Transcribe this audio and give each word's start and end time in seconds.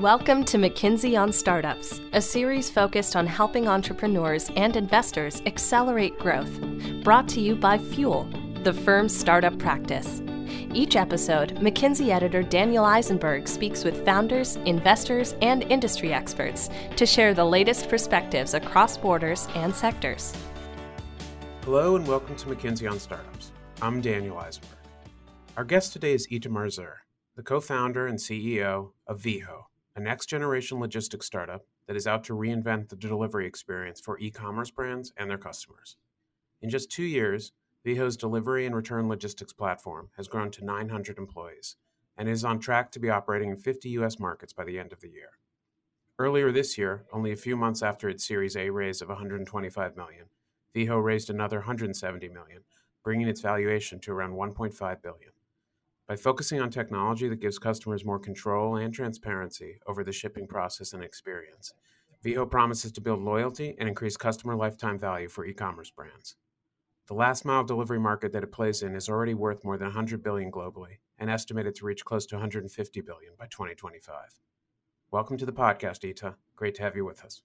Welcome 0.00 0.44
to 0.44 0.56
McKinsey 0.56 1.20
on 1.20 1.30
Startups, 1.30 2.00
a 2.14 2.22
series 2.22 2.70
focused 2.70 3.16
on 3.16 3.26
helping 3.26 3.68
entrepreneurs 3.68 4.50
and 4.56 4.74
investors 4.74 5.42
accelerate 5.44 6.18
growth. 6.18 6.58
Brought 7.04 7.28
to 7.28 7.40
you 7.42 7.54
by 7.54 7.76
Fuel, 7.76 8.26
the 8.62 8.72
firm's 8.72 9.14
startup 9.14 9.58
practice. 9.58 10.22
Each 10.72 10.96
episode, 10.96 11.56
McKinsey 11.56 12.08
editor 12.08 12.42
Daniel 12.42 12.86
Eisenberg 12.86 13.46
speaks 13.46 13.84
with 13.84 14.02
founders, 14.02 14.56
investors, 14.64 15.34
and 15.42 15.64
industry 15.64 16.14
experts 16.14 16.70
to 16.96 17.04
share 17.04 17.34
the 17.34 17.44
latest 17.44 17.90
perspectives 17.90 18.54
across 18.54 18.96
borders 18.96 19.48
and 19.54 19.74
sectors. 19.74 20.34
Hello, 21.64 21.96
and 21.96 22.08
welcome 22.08 22.36
to 22.36 22.46
McKinsey 22.46 22.90
on 22.90 22.98
Startups. 22.98 23.52
I'm 23.82 24.00
Daniel 24.00 24.38
Eisenberg. 24.38 24.78
Our 25.58 25.64
guest 25.64 25.92
today 25.92 26.14
is 26.14 26.26
Itamar 26.28 26.72
Zur, 26.72 27.00
the 27.36 27.42
co 27.42 27.60
founder 27.60 28.06
and 28.06 28.18
CEO 28.18 28.92
of 29.06 29.20
Veho 29.20 29.64
a 29.96 30.00
next 30.00 30.26
generation 30.26 30.78
logistics 30.78 31.26
startup 31.26 31.66
that 31.86 31.96
is 31.96 32.06
out 32.06 32.24
to 32.24 32.34
reinvent 32.34 32.88
the 32.88 32.96
delivery 32.96 33.46
experience 33.46 34.00
for 34.00 34.18
e 34.18 34.30
commerce 34.30 34.70
brands 34.70 35.12
and 35.16 35.28
their 35.28 35.38
customers. 35.38 35.96
In 36.62 36.70
just 36.70 36.90
two 36.90 37.04
years, 37.04 37.52
Veho's 37.84 38.16
delivery 38.16 38.66
and 38.66 38.74
return 38.74 39.08
logistics 39.08 39.52
platform 39.52 40.10
has 40.16 40.28
grown 40.28 40.50
to 40.52 40.64
900 40.64 41.18
employees 41.18 41.76
and 42.16 42.28
is 42.28 42.44
on 42.44 42.60
track 42.60 42.92
to 42.92 43.00
be 43.00 43.08
operating 43.08 43.50
in 43.50 43.56
50 43.56 43.88
U.S. 43.90 44.18
markets 44.18 44.52
by 44.52 44.64
the 44.64 44.78
end 44.78 44.92
of 44.92 45.00
the 45.00 45.08
year. 45.08 45.30
Earlier 46.18 46.52
this 46.52 46.76
year, 46.76 47.06
only 47.12 47.32
a 47.32 47.36
few 47.36 47.56
months 47.56 47.82
after 47.82 48.10
its 48.10 48.26
Series 48.26 48.56
A 48.56 48.68
raise 48.68 49.00
of 49.00 49.08
125 49.08 49.96
million, 49.96 50.26
Veho 50.74 51.02
raised 51.02 51.30
another 51.30 51.56
170 51.58 52.28
million, 52.28 52.60
bringing 53.02 53.26
its 53.26 53.40
valuation 53.40 53.98
to 54.00 54.12
around 54.12 54.32
1.5 54.32 55.02
billion. 55.02 55.30
By 56.10 56.16
focusing 56.16 56.60
on 56.60 56.70
technology 56.70 57.28
that 57.28 57.38
gives 57.38 57.60
customers 57.60 58.04
more 58.04 58.18
control 58.18 58.74
and 58.74 58.92
transparency 58.92 59.78
over 59.86 60.02
the 60.02 60.10
shipping 60.10 60.44
process 60.48 60.92
and 60.92 61.04
experience, 61.04 61.72
Veho 62.24 62.50
promises 62.50 62.90
to 62.90 63.00
build 63.00 63.22
loyalty 63.22 63.76
and 63.78 63.88
increase 63.88 64.16
customer 64.16 64.56
lifetime 64.56 64.98
value 64.98 65.28
for 65.28 65.44
e-commerce 65.44 65.92
brands. 65.92 66.34
The 67.06 67.14
last 67.14 67.44
mile 67.44 67.62
delivery 67.62 68.00
market 68.00 68.32
that 68.32 68.42
it 68.42 68.50
plays 68.50 68.82
in 68.82 68.96
is 68.96 69.08
already 69.08 69.34
worth 69.34 69.62
more 69.62 69.78
than 69.78 69.86
100 69.86 70.20
billion 70.20 70.50
globally 70.50 70.98
and 71.20 71.30
estimated 71.30 71.76
to 71.76 71.86
reach 71.86 72.04
close 72.04 72.26
to 72.26 72.34
150 72.34 73.00
billion 73.02 73.34
by 73.38 73.46
2025. 73.46 74.16
Welcome 75.12 75.36
to 75.36 75.46
the 75.46 75.52
podcast, 75.52 76.04
Ita. 76.04 76.34
Great 76.56 76.74
to 76.74 76.82
have 76.82 76.96
you 76.96 77.04
with 77.04 77.24
us. 77.24 77.42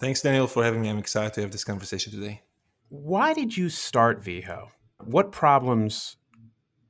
Thanks, 0.00 0.22
Daniel, 0.22 0.46
for 0.46 0.64
having 0.64 0.80
me. 0.80 0.88
I'm 0.88 0.96
excited 0.96 1.34
to 1.34 1.42
have 1.42 1.52
this 1.52 1.64
conversation 1.64 2.14
today. 2.14 2.44
Why 2.88 3.34
did 3.34 3.58
you 3.58 3.68
start 3.68 4.22
Veho? 4.22 4.68
What 5.04 5.32
problems 5.32 6.16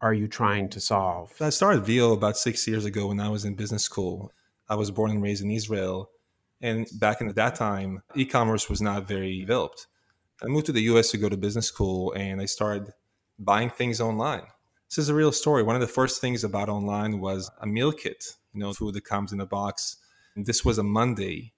are 0.07 0.15
you 0.15 0.29
trying 0.29 0.69
to 0.69 0.81
solve? 0.81 1.33
I 1.41 1.51
started 1.51 1.83
Veho 1.83 2.15
about 2.15 2.37
six 2.37 2.69
years 2.69 2.85
ago 2.85 3.09
when 3.09 3.19
I 3.19 3.29
was 3.29 3.45
in 3.45 3.57
business 3.57 3.83
school. 3.83 4.33
I 4.69 4.77
was 4.77 4.93
born 4.93 5.11
and 5.11 5.21
raised 5.21 5.43
in 5.43 5.51
Israel. 5.51 6.11
And 6.61 6.87
back 6.95 7.21
in 7.21 7.27
that 7.27 7.55
time, 7.57 8.03
e 8.15 8.25
commerce 8.25 8.71
was 8.71 8.81
not 8.81 9.09
very 9.09 9.41
developed. 9.41 9.89
I 10.41 10.47
moved 10.47 10.67
to 10.67 10.73
the 10.73 10.83
US 10.93 11.11
to 11.11 11.19
go 11.19 11.29
to 11.29 11.37
business 11.37 11.67
school 11.67 12.13
and 12.13 12.41
I 12.41 12.45
started 12.45 12.93
buying 13.37 13.69
things 13.69 14.01
online. 14.01 14.47
This 14.89 14.99
is 14.99 15.09
a 15.09 15.15
real 15.15 15.33
story. 15.33 15.65
One 15.65 15.75
of 15.75 15.81
the 15.81 15.89
first 15.99 16.21
things 16.21 16.45
about 16.45 16.69
online 16.69 17.19
was 17.19 17.51
a 17.61 17.67
meal 17.67 17.91
kit, 17.91 18.37
you 18.55 18.61
know, 18.61 18.73
food 18.73 18.95
that 18.95 19.05
comes 19.05 19.33
in 19.33 19.41
a 19.41 19.47
box. 19.47 19.97
And 20.37 20.47
this 20.47 20.65
was 20.65 20.79
a 20.79 20.85
Monday. 20.85 21.53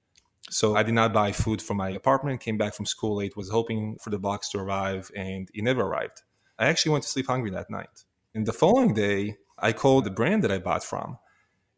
So 0.48 0.74
I 0.74 0.82
did 0.82 0.94
not 0.94 1.12
buy 1.12 1.32
food 1.32 1.60
from 1.60 1.76
my 1.76 1.90
apartment, 1.90 2.40
came 2.40 2.56
back 2.56 2.72
from 2.72 2.86
school 2.86 3.16
late, 3.16 3.36
was 3.36 3.50
hoping 3.50 3.98
for 4.02 4.08
the 4.08 4.18
box 4.18 4.48
to 4.50 4.58
arrive, 4.58 5.10
and 5.14 5.50
it 5.52 5.62
never 5.62 5.82
arrived. 5.82 6.22
I 6.58 6.68
actually 6.68 6.92
went 6.92 7.04
to 7.04 7.10
sleep 7.10 7.26
hungry 7.26 7.50
that 7.50 7.68
night. 7.68 8.04
And 8.34 8.46
the 8.46 8.52
following 8.52 8.94
day, 8.94 9.36
I 9.58 9.72
called 9.72 10.04
the 10.04 10.10
brand 10.10 10.44
that 10.44 10.52
I 10.52 10.58
bought 10.58 10.84
from 10.84 11.18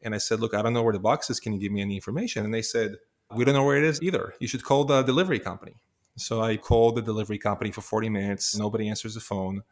and 0.02 0.14
I 0.14 0.18
said, 0.18 0.40
Look, 0.40 0.54
I 0.54 0.62
don't 0.62 0.72
know 0.72 0.82
where 0.82 0.92
the 0.92 0.98
box 0.98 1.30
is. 1.30 1.40
Can 1.40 1.52
you 1.52 1.60
give 1.60 1.72
me 1.72 1.80
any 1.80 1.94
information? 1.94 2.44
And 2.44 2.52
they 2.52 2.62
said, 2.62 2.97
We 3.34 3.44
don't 3.44 3.54
know 3.54 3.64
where 3.64 3.76
it 3.76 3.84
is 3.84 4.02
either. 4.02 4.34
You 4.41 4.48
should 4.48 4.64
call 4.64 4.84
the 4.84 5.02
delivery 5.02 5.38
company. 5.38 5.76
So 6.16 6.42
I 6.42 6.56
called 6.56 6.97
the 6.97 7.02
delivery 7.02 7.38
company 7.38 7.70
for 7.70 7.80
40 7.80 8.08
minutes. 8.08 8.56
Nobody 8.56 8.88
answers 8.88 9.14
the 9.14 9.20
phone. 9.20 9.62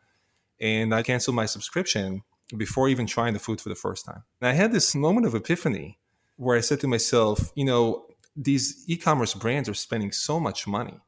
And 0.60 0.94
I 0.94 1.03
canceled 1.03 1.36
my 1.36 1.47
subscription 1.47 2.22
before 2.56 2.88
even 2.88 3.06
trying 3.06 3.34
the 3.34 3.38
food 3.38 3.60
for 3.60 3.69
the 3.69 3.74
first 3.74 4.06
time. 4.06 4.24
And 4.41 4.48
I 4.48 4.53
had 4.53 4.72
this 4.72 4.94
moment 4.94 5.26
of 5.26 5.34
epiphany 5.34 5.98
where 6.36 6.56
I 6.56 6.60
said 6.60 6.80
to 6.80 6.88
myself, 6.88 7.53
you 7.54 7.64
know, 7.64 8.06
these 8.34 8.84
e 8.88 8.97
commerce 8.97 9.34
brands 9.34 9.69
are 9.69 9.74
spending 9.74 10.12
so 10.12 10.38
much 10.41 10.66
money 10.66 11.00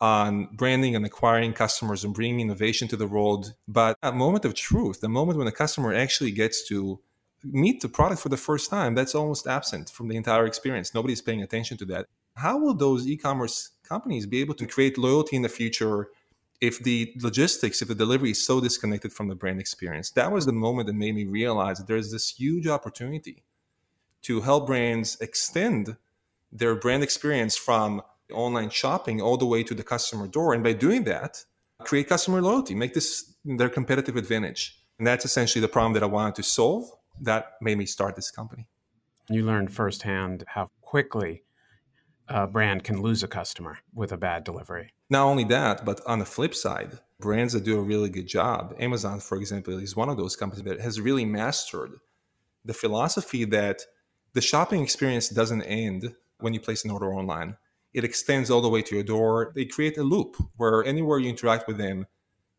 on 0.00 0.48
branding 0.52 0.94
and 0.94 1.06
acquiring 1.06 1.52
customers 1.52 2.04
and 2.04 2.14
bringing 2.14 2.40
innovation 2.40 2.88
to 2.88 2.96
the 2.96 3.06
world. 3.06 3.54
But 3.66 3.96
that 4.02 4.14
moment 4.14 4.44
of 4.44 4.54
truth, 4.54 5.00
the 5.00 5.08
moment 5.08 5.38
when 5.38 5.46
the 5.46 5.52
customer 5.52 5.94
actually 5.94 6.32
gets 6.32 6.66
to 6.68 7.00
meet 7.42 7.80
the 7.80 7.88
product 7.88 8.20
for 8.20 8.28
the 8.28 8.36
first 8.36 8.70
time, 8.70 8.94
that's 8.94 9.14
almost 9.14 9.46
absent 9.46 9.90
from 9.90 10.08
the 10.08 10.16
entire 10.16 10.46
experience. 10.46 10.94
Nobody's 10.94 11.22
paying 11.22 11.42
attention 11.42 11.76
to 11.78 11.84
that. 11.86 12.06
How 12.34 12.58
will 12.58 12.74
those 12.74 13.06
e 13.06 13.16
commerce 13.16 13.70
companies 13.82 14.26
be 14.26 14.40
able 14.40 14.54
to 14.54 14.66
create 14.66 14.98
loyalty 14.98 15.36
in 15.36 15.42
the 15.42 15.48
future 15.48 16.08
if 16.60 16.78
the 16.82 17.12
logistics, 17.22 17.80
if 17.80 17.88
the 17.88 17.94
delivery 17.94 18.30
is 18.30 18.44
so 18.44 18.60
disconnected 18.60 19.12
from 19.12 19.28
the 19.28 19.34
brand 19.34 19.60
experience? 19.60 20.10
That 20.10 20.32
was 20.32 20.44
the 20.44 20.52
moment 20.52 20.88
that 20.88 20.94
made 20.94 21.14
me 21.14 21.24
realize 21.24 21.78
that 21.78 21.86
there's 21.86 22.12
this 22.12 22.30
huge 22.30 22.66
opportunity 22.66 23.44
to 24.22 24.42
help 24.42 24.66
brands 24.66 25.16
extend 25.20 25.96
their 26.52 26.74
brand 26.74 27.02
experience 27.02 27.56
from 27.56 28.02
online 28.32 28.70
shopping 28.70 29.20
all 29.20 29.36
the 29.36 29.46
way 29.46 29.62
to 29.62 29.74
the 29.74 29.82
customer 29.82 30.26
door. 30.26 30.54
And 30.54 30.62
by 30.62 30.72
doing 30.72 31.04
that, 31.04 31.44
create 31.80 32.08
customer 32.08 32.40
loyalty, 32.42 32.74
make 32.74 32.94
this 32.94 33.34
their 33.44 33.68
competitive 33.68 34.16
advantage. 34.16 34.78
And 34.98 35.06
that's 35.06 35.24
essentially 35.24 35.60
the 35.60 35.68
problem 35.68 35.92
that 35.94 36.02
I 36.02 36.06
wanted 36.06 36.34
to 36.36 36.42
solve. 36.42 36.90
That 37.20 37.52
made 37.60 37.78
me 37.78 37.86
start 37.86 38.16
this 38.16 38.30
company. 38.30 38.66
You 39.30 39.44
learned 39.44 39.72
firsthand 39.72 40.44
how 40.48 40.70
quickly 40.80 41.42
a 42.28 42.46
brand 42.46 42.84
can 42.84 43.00
lose 43.00 43.22
a 43.22 43.28
customer 43.28 43.78
with 43.94 44.12
a 44.12 44.16
bad 44.16 44.44
delivery. 44.44 44.92
Not 45.10 45.24
only 45.24 45.44
that, 45.44 45.84
but 45.84 46.00
on 46.06 46.18
the 46.18 46.24
flip 46.24 46.54
side, 46.54 46.98
brands 47.20 47.52
that 47.52 47.64
do 47.64 47.78
a 47.78 47.82
really 47.82 48.08
good 48.08 48.26
job, 48.26 48.74
Amazon, 48.78 49.20
for 49.20 49.36
example, 49.36 49.78
is 49.78 49.96
one 49.96 50.08
of 50.08 50.16
those 50.16 50.36
companies 50.36 50.64
that 50.64 50.80
has 50.80 51.00
really 51.00 51.24
mastered 51.24 51.92
the 52.64 52.74
philosophy 52.74 53.44
that 53.44 53.82
the 54.32 54.40
shopping 54.40 54.82
experience 54.82 55.28
doesn't 55.28 55.62
end 55.62 56.14
when 56.40 56.52
you 56.52 56.60
place 56.60 56.84
an 56.84 56.90
order 56.90 57.14
online 57.14 57.56
it 57.96 58.04
extends 58.04 58.50
all 58.50 58.60
the 58.60 58.68
way 58.68 58.82
to 58.82 58.94
your 58.94 59.02
door. 59.02 59.52
They 59.54 59.64
create 59.64 59.96
a 59.96 60.02
loop 60.02 60.36
where 60.58 60.84
anywhere 60.84 61.18
you 61.18 61.30
interact 61.30 61.66
with 61.66 61.78
them, 61.78 62.06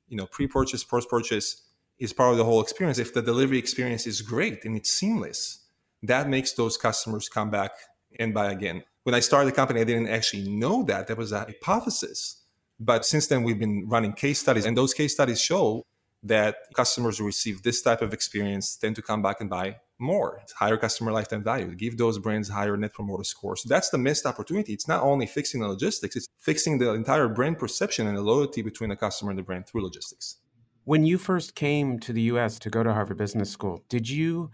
you 0.08 0.18
know, 0.18 0.26
pre-purchase, 0.26 0.84
post-purchase 0.84 1.62
is 2.00 2.12
part 2.12 2.32
of 2.32 2.38
the 2.40 2.44
whole 2.44 2.60
experience. 2.60 2.98
If 2.98 3.14
the 3.14 3.22
delivery 3.22 3.60
experience 3.60 4.08
is 4.08 4.24
great 4.24 4.66
and 4.66 4.76
it's 4.76 4.90
seamless, 4.90 5.60
that 6.02 6.28
makes 6.28 6.54
those 6.54 6.76
customers 6.76 7.30
come 7.30 7.52
back 7.52 7.72
and 8.20 8.34
buy 8.34 8.52
again. 8.52 8.84
When 9.04 9.14
I 9.14 9.20
started 9.20 9.48
the 9.48 9.56
company, 9.56 9.80
I 9.80 9.84
didn't 9.84 10.10
actually 10.10 10.50
know 10.50 10.82
that. 10.86 11.06
That 11.06 11.18
was 11.18 11.32
a 11.32 11.42
hypothesis. 11.42 12.42
But 12.80 13.06
since 13.06 13.28
then, 13.28 13.44
we've 13.44 13.60
been 13.60 13.88
running 13.88 14.14
case 14.14 14.40
studies, 14.40 14.66
and 14.66 14.76
those 14.76 14.96
case 14.96 15.14
studies 15.14 15.40
show 15.40 15.86
that 16.24 16.56
customers 16.74 17.20
who 17.20 17.26
receive 17.28 17.62
this 17.62 17.84
type 17.84 18.02
of 18.02 18.12
experience 18.12 18.76
tend 18.76 18.96
to 18.96 19.04
come 19.04 19.22
back 19.22 19.40
and 19.40 19.52
buy 19.52 19.78
more, 20.00 20.40
it's 20.44 20.54
higher 20.54 20.78
customer 20.78 21.12
lifetime 21.12 21.44
value, 21.44 21.74
give 21.76 21.98
those 21.98 22.20
brands 22.20 22.50
higher 22.50 22.78
net 22.78 22.94
promoter 22.94 23.24
scores. 23.24 23.64
So 23.64 23.70
that's 23.70 23.90
the 23.90 23.98
missed 23.98 24.26
opportunity. 24.26 24.74
It's 24.74 24.88
not 24.88 25.04
only 25.04 25.26
fixing 25.26 25.62
the 25.62 25.68
logistics, 25.68 26.16
it's 26.16 26.28
fixing 26.38 26.78
the 26.78 26.94
entire 26.94 27.28
brand 27.28 27.60
perception 27.60 28.08
and 28.08 28.18
the 28.18 28.22
loyalty 28.22 28.62
between 28.62 28.90
the 28.90 28.96
customer 28.96 29.32
and 29.32 29.40
the 29.40 29.44
brand 29.44 29.68
through 29.68 29.84
logistics. 29.84 30.38
When 30.84 31.06
you 31.06 31.18
first 31.18 31.56
came 31.56 32.00
to 32.00 32.14
the 32.14 32.22
US 32.34 32.60
to 32.60 32.70
go 32.70 32.84
to 32.84 32.94
Harvard 32.94 33.18
Business 33.18 33.50
School, 33.50 33.84
did 33.90 34.10
you 34.10 34.52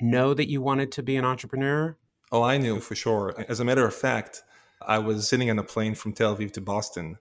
know 0.00 0.34
that 0.34 0.48
you 0.48 0.60
wanted 0.60 0.92
to 0.92 1.02
be 1.02 1.16
an 1.16 1.24
entrepreneur? 1.24 1.96
Oh, 2.30 2.42
I 2.42 2.58
knew 2.58 2.80
for 2.80 2.94
sure. 2.94 3.34
As 3.48 3.60
a 3.60 3.64
matter 3.64 3.86
of 3.86 3.94
fact, 3.94 4.42
I 4.80 4.98
was 4.98 5.28
sitting 5.28 5.50
on 5.50 5.58
a 5.58 5.64
plane 5.64 5.94
from 5.94 6.12
Tel 6.12 6.36
Aviv 6.36 6.52
to 6.52 6.60
Boston 6.60 7.18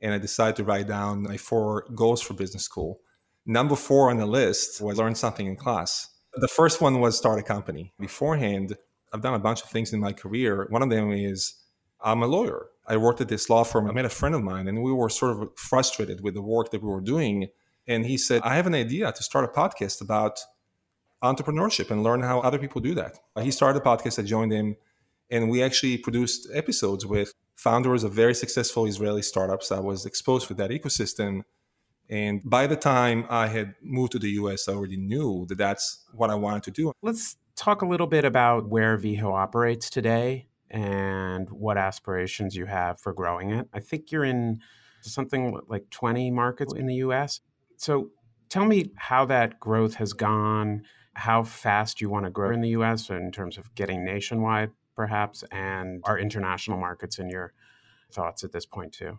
and 0.00 0.12
I 0.12 0.18
decided 0.18 0.56
to 0.56 0.64
write 0.64 0.88
down 0.88 1.22
my 1.22 1.36
four 1.36 1.86
goals 1.94 2.20
for 2.20 2.34
business 2.34 2.64
school. 2.64 3.00
Number 3.46 3.76
four 3.76 4.10
on 4.10 4.18
the 4.18 4.26
list 4.26 4.80
was 4.80 4.98
learn 4.98 5.14
something 5.14 5.46
in 5.46 5.56
class. 5.56 6.10
The 6.38 6.48
first 6.48 6.82
one 6.82 7.00
was 7.00 7.16
start 7.16 7.38
a 7.38 7.42
company. 7.42 7.92
Beforehand, 7.98 8.76
I've 9.12 9.22
done 9.22 9.34
a 9.34 9.38
bunch 9.38 9.62
of 9.62 9.70
things 9.70 9.92
in 9.94 10.00
my 10.00 10.12
career. 10.12 10.66
One 10.68 10.82
of 10.82 10.90
them 10.90 11.10
is 11.10 11.54
I'm 12.00 12.22
a 12.22 12.26
lawyer. 12.26 12.66
I 12.86 12.98
worked 12.98 13.22
at 13.22 13.28
this 13.28 13.48
law 13.48 13.64
firm. 13.64 13.88
I 13.88 13.92
met 13.92 14.04
a 14.04 14.10
friend 14.10 14.34
of 14.34 14.42
mine, 14.42 14.68
and 14.68 14.82
we 14.82 14.92
were 14.92 15.08
sort 15.08 15.32
of 15.32 15.48
frustrated 15.56 16.20
with 16.22 16.34
the 16.34 16.42
work 16.42 16.70
that 16.72 16.82
we 16.82 16.88
were 16.88 17.00
doing. 17.00 17.48
And 17.88 18.04
he 18.04 18.18
said, 18.18 18.42
I 18.42 18.56
have 18.56 18.66
an 18.66 18.74
idea 18.74 19.10
to 19.12 19.22
start 19.22 19.44
a 19.46 19.48
podcast 19.48 20.02
about 20.02 20.40
entrepreneurship 21.22 21.90
and 21.90 22.02
learn 22.02 22.20
how 22.20 22.40
other 22.40 22.58
people 22.58 22.80
do 22.82 22.94
that. 22.94 23.18
He 23.40 23.50
started 23.50 23.80
a 23.80 23.84
podcast, 23.84 24.18
I 24.18 24.22
joined 24.22 24.52
him, 24.52 24.76
and 25.30 25.48
we 25.48 25.62
actually 25.62 25.96
produced 25.96 26.48
episodes 26.52 27.06
with 27.06 27.32
founders 27.56 28.04
of 28.04 28.12
very 28.12 28.34
successful 28.34 28.84
Israeli 28.84 29.22
startups. 29.22 29.72
I 29.72 29.80
was 29.80 30.04
exposed 30.04 30.48
to 30.48 30.54
that 30.54 30.70
ecosystem 30.70 31.42
and 32.08 32.40
by 32.44 32.66
the 32.66 32.76
time 32.76 33.26
I 33.28 33.48
had 33.48 33.74
moved 33.82 34.12
to 34.12 34.18
the 34.18 34.30
US, 34.30 34.68
I 34.68 34.72
already 34.72 34.96
knew 34.96 35.46
that 35.48 35.58
that's 35.58 36.04
what 36.12 36.30
I 36.30 36.34
wanted 36.34 36.62
to 36.64 36.70
do. 36.70 36.92
Let's 37.02 37.36
talk 37.56 37.82
a 37.82 37.86
little 37.86 38.06
bit 38.06 38.24
about 38.24 38.68
where 38.68 38.96
Veho 38.96 39.32
operates 39.32 39.90
today 39.90 40.48
and 40.70 41.48
what 41.50 41.78
aspirations 41.78 42.54
you 42.54 42.66
have 42.66 43.00
for 43.00 43.12
growing 43.12 43.50
it. 43.50 43.68
I 43.72 43.80
think 43.80 44.12
you're 44.12 44.24
in 44.24 44.60
something 45.02 45.58
like 45.68 45.88
20 45.90 46.30
markets 46.30 46.74
in 46.74 46.86
the 46.86 46.96
US. 46.96 47.40
So 47.76 48.10
tell 48.48 48.64
me 48.64 48.92
how 48.96 49.24
that 49.26 49.58
growth 49.60 49.94
has 49.94 50.12
gone, 50.12 50.82
how 51.14 51.42
fast 51.44 52.00
you 52.00 52.10
want 52.10 52.24
to 52.24 52.30
grow 52.30 52.52
in 52.52 52.60
the 52.60 52.70
US 52.70 53.10
in 53.10 53.32
terms 53.32 53.58
of 53.58 53.74
getting 53.74 54.04
nationwide, 54.04 54.70
perhaps, 54.94 55.44
and 55.50 56.02
our 56.04 56.18
international 56.18 56.78
markets 56.78 57.18
in 57.18 57.28
your 57.28 57.52
thoughts 58.12 58.44
at 58.44 58.52
this 58.52 58.66
point, 58.66 58.92
too? 58.92 59.18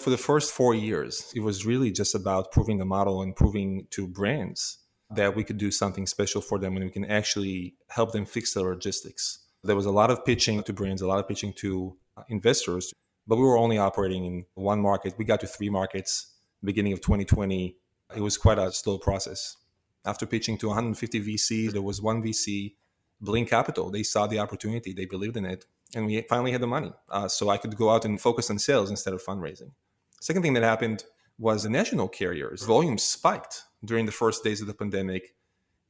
For 0.00 0.08
the 0.08 0.16
first 0.16 0.54
four 0.54 0.74
years, 0.74 1.30
it 1.36 1.40
was 1.40 1.66
really 1.66 1.90
just 1.90 2.14
about 2.14 2.52
proving 2.52 2.78
the 2.78 2.86
model 2.86 3.20
and 3.20 3.36
proving 3.36 3.86
to 3.90 4.06
brands 4.06 4.78
that 5.10 5.36
we 5.36 5.44
could 5.44 5.58
do 5.58 5.70
something 5.70 6.06
special 6.06 6.40
for 6.40 6.58
them 6.58 6.74
and 6.76 6.86
we 6.86 6.90
can 6.90 7.04
actually 7.04 7.74
help 7.90 8.12
them 8.12 8.24
fix 8.24 8.54
their 8.54 8.64
logistics. 8.64 9.40
There 9.62 9.76
was 9.76 9.84
a 9.84 9.90
lot 9.90 10.10
of 10.10 10.24
pitching 10.24 10.62
to 10.62 10.72
brands, 10.72 11.02
a 11.02 11.06
lot 11.06 11.18
of 11.18 11.28
pitching 11.28 11.52
to 11.58 11.98
investors, 12.30 12.94
but 13.26 13.36
we 13.36 13.42
were 13.42 13.58
only 13.58 13.76
operating 13.76 14.24
in 14.24 14.46
one 14.54 14.80
market. 14.80 15.18
We 15.18 15.26
got 15.26 15.40
to 15.40 15.46
three 15.46 15.68
markets 15.68 16.32
beginning 16.64 16.94
of 16.94 17.02
2020. 17.02 17.76
It 18.16 18.22
was 18.22 18.38
quite 18.38 18.58
a 18.58 18.72
slow 18.72 18.96
process. 18.96 19.58
After 20.06 20.24
pitching 20.24 20.56
to 20.58 20.68
150 20.68 21.20
VCs, 21.20 21.72
there 21.72 21.82
was 21.82 22.00
one 22.00 22.22
VC, 22.22 22.72
Blink 23.20 23.50
Capital. 23.50 23.90
They 23.90 24.02
saw 24.02 24.26
the 24.26 24.38
opportunity, 24.38 24.94
they 24.94 25.04
believed 25.04 25.36
in 25.36 25.44
it, 25.44 25.66
and 25.94 26.06
we 26.06 26.22
finally 26.22 26.52
had 26.52 26.62
the 26.62 26.66
money. 26.66 26.94
Uh, 27.10 27.28
so 27.28 27.50
I 27.50 27.58
could 27.58 27.76
go 27.76 27.90
out 27.90 28.06
and 28.06 28.18
focus 28.18 28.48
on 28.48 28.58
sales 28.58 28.88
instead 28.88 29.12
of 29.12 29.22
fundraising. 29.22 29.72
Second 30.20 30.42
thing 30.42 30.54
that 30.54 30.62
happened 30.62 31.04
was 31.38 31.62
the 31.62 31.70
national 31.70 32.08
carriers 32.08 32.62
volume 32.62 32.98
spiked 32.98 33.64
during 33.84 34.06
the 34.06 34.12
first 34.12 34.44
days 34.44 34.60
of 34.60 34.66
the 34.66 34.74
pandemic 34.74 35.34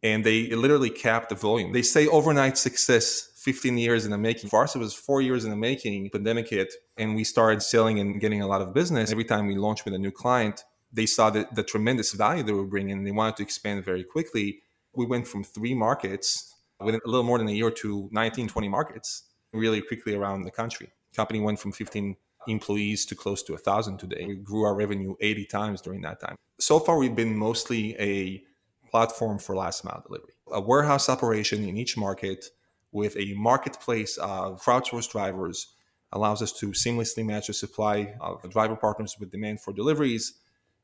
and 0.03 0.25
they 0.25 0.49
literally 0.51 0.91
capped 0.91 1.29
the 1.29 1.35
volume. 1.35 1.73
They 1.73 1.83
say 1.83 2.07
overnight 2.07 2.57
success, 2.57 3.33
15 3.37 3.77
years 3.77 4.05
in 4.05 4.11
the 4.11 4.19
making. 4.19 4.49
For 4.49 4.63
us, 4.63 4.75
it 4.75 4.79
was 4.79 4.95
four 4.95 5.21
years 5.21 5.45
in 5.45 5.51
the 5.51 5.57
making. 5.57 6.09
Pandemic 6.11 6.49
hit, 6.49 6.73
and 6.97 7.15
we 7.15 7.25
started 7.25 7.63
selling 7.63 7.99
and 7.99 8.21
getting 8.21 8.43
a 8.43 8.47
lot 8.47 8.63
of 8.63 8.73
business. 8.73 9.11
Every 9.11 9.25
time 9.25 9.47
we 9.47 9.57
launched 9.57 9.85
with 9.85 9.95
a 9.95 9.99
new 9.99 10.11
client, 10.11 10.65
they 10.93 11.07
saw 11.07 11.31
the, 11.31 11.47
the 11.55 11.63
tremendous 11.63 12.13
value 12.13 12.43
they 12.43 12.53
were 12.53 12.67
bringing, 12.67 12.99
and 12.99 13.07
they 13.07 13.11
wanted 13.11 13.37
to 13.37 13.43
expand 13.43 13.85
very 13.85 14.05
quickly. 14.05 14.63
We 14.95 15.07
went 15.07 15.27
from 15.29 15.45
three 15.45 15.75
markets 15.75 16.55
within 16.81 17.01
a 17.05 17.09
little 17.09 17.25
more 17.25 17.39
than 17.39 17.49
a 17.49 17.53
year 17.53 17.71
to 17.71 18.09
19, 18.11 18.49
20 18.49 18.69
markets 18.69 19.25
really 19.53 19.83
quickly 19.83 20.15
around 20.15 20.43
the 20.43 20.51
country. 20.51 20.93
company 21.15 21.41
went 21.41 21.59
from 21.59 21.73
15 21.73 22.17
employees 22.49 23.05
to 23.07 23.15
close 23.15 23.43
to 23.45 23.55
a 23.55 23.59
thousand 23.59 23.99
today. 23.99 24.23
Mm-hmm. 24.23 24.29
We 24.29 24.37
grew 24.37 24.65
our 24.65 24.75
revenue 24.75 25.15
80 25.21 25.45
times 25.47 25.81
during 25.81 26.01
that 26.03 26.21
time. 26.21 26.37
So 26.59 26.79
far, 26.79 26.99
we've 26.99 27.15
been 27.15 27.37
mostly 27.37 27.97
a 27.99 28.43
platform 28.91 29.39
for 29.39 29.55
last 29.57 29.85
mile 29.85 30.03
delivery, 30.07 30.33
a 30.53 30.61
warehouse 30.61 31.09
operation 31.09 31.67
in 31.67 31.77
each 31.77 31.97
market 31.97 32.47
with 32.93 33.17
a 33.17 33.35
marketplace 33.35 34.17
of 34.17 34.63
crowdsourced 34.63 35.11
drivers 35.11 35.75
allows 36.13 36.43
us 36.43 36.53
to 36.53 36.69
seamlessly 36.69 37.25
match 37.25 37.47
the 37.47 37.53
supply 37.53 38.15
of 38.21 38.49
driver 38.51 38.77
partners 38.77 39.17
with 39.19 39.31
demand 39.31 39.61
for 39.61 39.73
deliveries. 39.73 40.35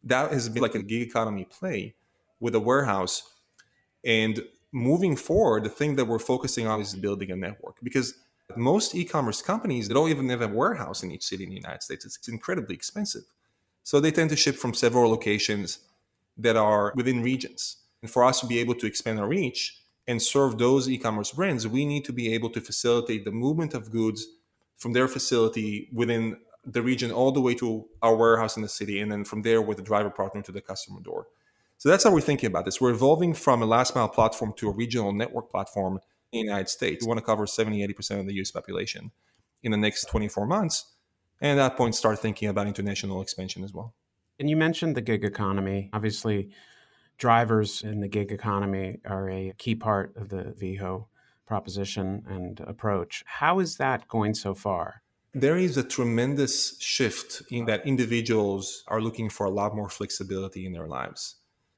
That 0.05 0.33
has 0.33 0.49
been 0.49 0.63
like 0.63 0.77
a 0.77 0.83
gig 0.83 1.03
economy 1.03 1.45
play 1.45 1.97
with 2.39 2.55
a 2.55 2.61
warehouse. 2.61 3.23
And 4.05 4.45
moving 4.73 5.17
forward, 5.17 5.65
the 5.65 5.69
thing 5.69 5.97
that 5.97 6.05
we're 6.05 6.21
focusing 6.21 6.69
on 6.69 6.81
is 6.81 6.95
building 6.95 7.33
a 7.33 7.37
network 7.37 7.77
because 7.83 8.15
most 8.55 8.95
e-commerce 8.95 9.43
companies 9.43 9.89
they 9.89 9.95
don't 9.95 10.11
even 10.11 10.29
have 10.29 10.43
a 10.43 10.49
warehouse 10.49 11.03
in 11.03 11.11
each 11.11 11.25
city 11.25 11.45
in 11.45 11.51
the 11.51 11.57
United 11.57 11.83
States. 11.83 12.05
It's 12.05 12.29
incredibly 12.29 12.75
expensive. 12.75 13.25
So 13.83 14.01
they 14.01 14.11
tend 14.11 14.31
to 14.31 14.37
ship 14.37 14.57
from 14.57 14.75
several 14.75 15.11
locations 15.11 15.81
that 16.37 16.57
are 16.57 16.93
within 16.97 17.23
regions. 17.23 17.79
And 18.03 18.11
for 18.11 18.25
us 18.25 18.41
to 18.41 18.47
be 18.47 18.59
able 18.59 18.75
to 18.77 18.87
expand 18.87 19.19
our 19.19 19.29
reach 19.29 19.81
and 20.07 20.21
serve 20.21 20.59
those 20.59 20.89
e-commerce 20.89 21.33
brands, 21.33 21.67
we 21.67 21.85
need 21.85 22.05
to 22.05 22.13
be 22.13 22.33
able 22.33 22.51
to 22.51 22.61
facilitate 22.61 23.25
the 23.25 23.33
movement 23.33 23.75
of 23.75 23.91
goods 23.91 24.27
from 24.77 24.93
their 24.93 25.09
facility 25.09 25.89
within 25.93 26.37
the 26.65 26.83
region 26.83 27.11
all 27.11 27.33
the 27.33 27.41
way 27.41 27.55
to 27.55 27.87
our 28.03 28.17
warehouse 28.17 28.57
in 28.57 28.63
the 28.63 28.69
city, 28.69 29.01
and 29.01 29.11
then 29.11 29.25
from 29.25 29.43
there 29.43 29.63
with 29.63 29.79
a 29.79 29.83
driver 29.83 30.11
partner 30.11 30.43
to 30.43 30.53
the 30.53 30.61
customer 30.61 31.01
door. 31.01 31.29
So 31.79 31.89
that's 31.89 32.05
how 32.05 32.13
we're 32.13 32.21
thinking 32.21 32.49
about 32.49 32.65
this. 32.65 32.81
We're 32.81 32.91
evolving 32.91 33.35
from 33.35 33.63
a 33.63 33.67
last 33.67 33.95
mile 33.95 34.09
platform 34.09 34.53
to 34.57 34.69
a 34.69 34.73
regional 34.73 35.13
network 35.13 35.51
platform 35.51 36.01
in 36.41 36.47
the 36.47 36.51
United 36.53 36.69
States. 36.69 37.05
We 37.05 37.09
want 37.09 37.19
to 37.19 37.25
cover 37.25 37.47
70, 37.47 37.87
80% 37.89 38.21
of 38.21 38.27
the 38.27 38.35
US 38.35 38.51
population 38.51 39.11
in 39.63 39.73
the 39.73 39.79
next 39.79 40.09
24 40.09 40.47
months. 40.47 40.93
And 41.41 41.59
at 41.59 41.71
that 41.71 41.77
point, 41.77 41.95
start 41.95 42.19
thinking 42.19 42.49
about 42.49 42.67
international 42.67 43.21
expansion 43.21 43.63
as 43.65 43.73
well. 43.73 43.95
And 44.39 44.49
you 44.49 44.57
mentioned 44.57 44.97
the 44.97 45.03
gig 45.03 45.25
economy. 45.25 45.91
Obviously, 45.93 46.51
drivers 47.19 47.83
in 47.83 48.01
the 48.01 48.09
gig 48.09 48.33
economy 48.33 48.99
are 49.05 49.31
a 49.31 49.53
key 49.59 49.75
part 49.75 50.17
of 50.17 50.29
the 50.29 50.55
Veho 50.61 51.07
proposition 51.47 52.25
and 52.29 52.61
approach. 52.61 53.23
How 53.27 53.61
is 53.61 53.77
that 53.77 54.09
going 54.09 54.35
so 54.35 54.55
far? 54.55 55.03
There 55.33 55.57
is 55.57 55.77
a 55.77 55.83
tremendous 55.83 56.81
shift 56.81 57.43
in 57.51 57.67
that 57.67 57.87
individuals 57.87 58.83
are 58.89 59.01
looking 59.01 59.29
for 59.29 59.45
a 59.45 59.51
lot 59.51 59.77
more 59.77 59.89
flexibility 59.89 60.65
in 60.65 60.73
their 60.73 60.87
lives. 60.87 61.37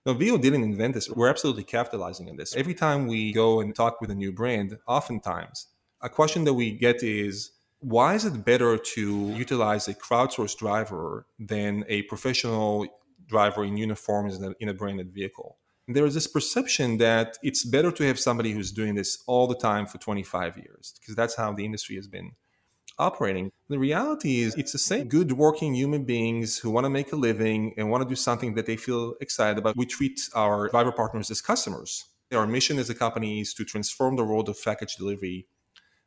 Now, 0.08 0.14
Veho 0.14 0.40
didn't 0.40 0.62
invent 0.62 0.94
this. 0.94 1.10
We're 1.10 1.28
absolutely 1.28 1.64
capitalizing 1.64 2.30
on 2.30 2.36
this. 2.36 2.56
Every 2.56 2.72
time 2.72 3.08
we 3.08 3.30
go 3.30 3.60
and 3.60 3.74
talk 3.74 4.00
with 4.00 4.10
a 4.10 4.14
new 4.14 4.32
brand, 4.32 4.78
oftentimes 4.86 5.66
a 6.00 6.08
question 6.08 6.44
that 6.44 6.54
we 6.54 6.70
get 6.70 7.02
is, 7.02 7.50
why 7.80 8.14
is 8.14 8.24
it 8.24 8.42
better 8.42 8.78
to 8.78 9.34
utilize 9.36 9.86
a 9.86 9.92
crowdsourced 9.92 10.56
driver 10.56 11.26
than 11.38 11.84
a 11.88 12.04
professional 12.04 12.86
driver 13.26 13.64
in 13.64 13.76
uniform 13.76 14.30
in 14.60 14.68
a 14.70 14.72
branded 14.72 15.12
vehicle. 15.12 15.58
There 15.86 16.06
is 16.06 16.14
this 16.14 16.26
perception 16.26 16.96
that 16.98 17.36
it's 17.42 17.64
better 17.64 17.92
to 17.92 18.04
have 18.04 18.18
somebody 18.18 18.52
who's 18.52 18.72
doing 18.72 18.94
this 18.94 19.22
all 19.26 19.46
the 19.46 19.56
time 19.56 19.84
for 19.84 19.98
25 19.98 20.56
years, 20.56 20.94
because 20.98 21.16
that's 21.16 21.36
how 21.36 21.52
the 21.52 21.66
industry 21.66 21.96
has 21.96 22.08
been 22.08 22.32
operating. 22.98 23.52
The 23.68 23.78
reality 23.78 24.40
is, 24.40 24.54
it's 24.56 24.72
the 24.72 24.78
same 24.78 25.08
good 25.08 25.32
working 25.32 25.74
human 25.74 26.04
beings 26.04 26.58
who 26.58 26.70
want 26.70 26.84
to 26.84 26.90
make 26.90 27.12
a 27.12 27.16
living 27.16 27.74
and 27.76 27.90
want 27.90 28.02
to 28.02 28.08
do 28.08 28.16
something 28.16 28.54
that 28.54 28.66
they 28.66 28.76
feel 28.76 29.14
excited 29.20 29.58
about. 29.58 29.76
We 29.76 29.86
treat 29.86 30.20
our 30.34 30.68
driver 30.68 30.92
partners 30.92 31.30
as 31.30 31.40
customers. 31.40 32.04
Our 32.32 32.46
mission 32.46 32.78
as 32.78 32.90
a 32.90 32.94
company 32.94 33.40
is 33.40 33.54
to 33.54 33.64
transform 33.64 34.16
the 34.16 34.24
world 34.24 34.48
of 34.48 34.62
package 34.62 34.96
delivery 34.96 35.46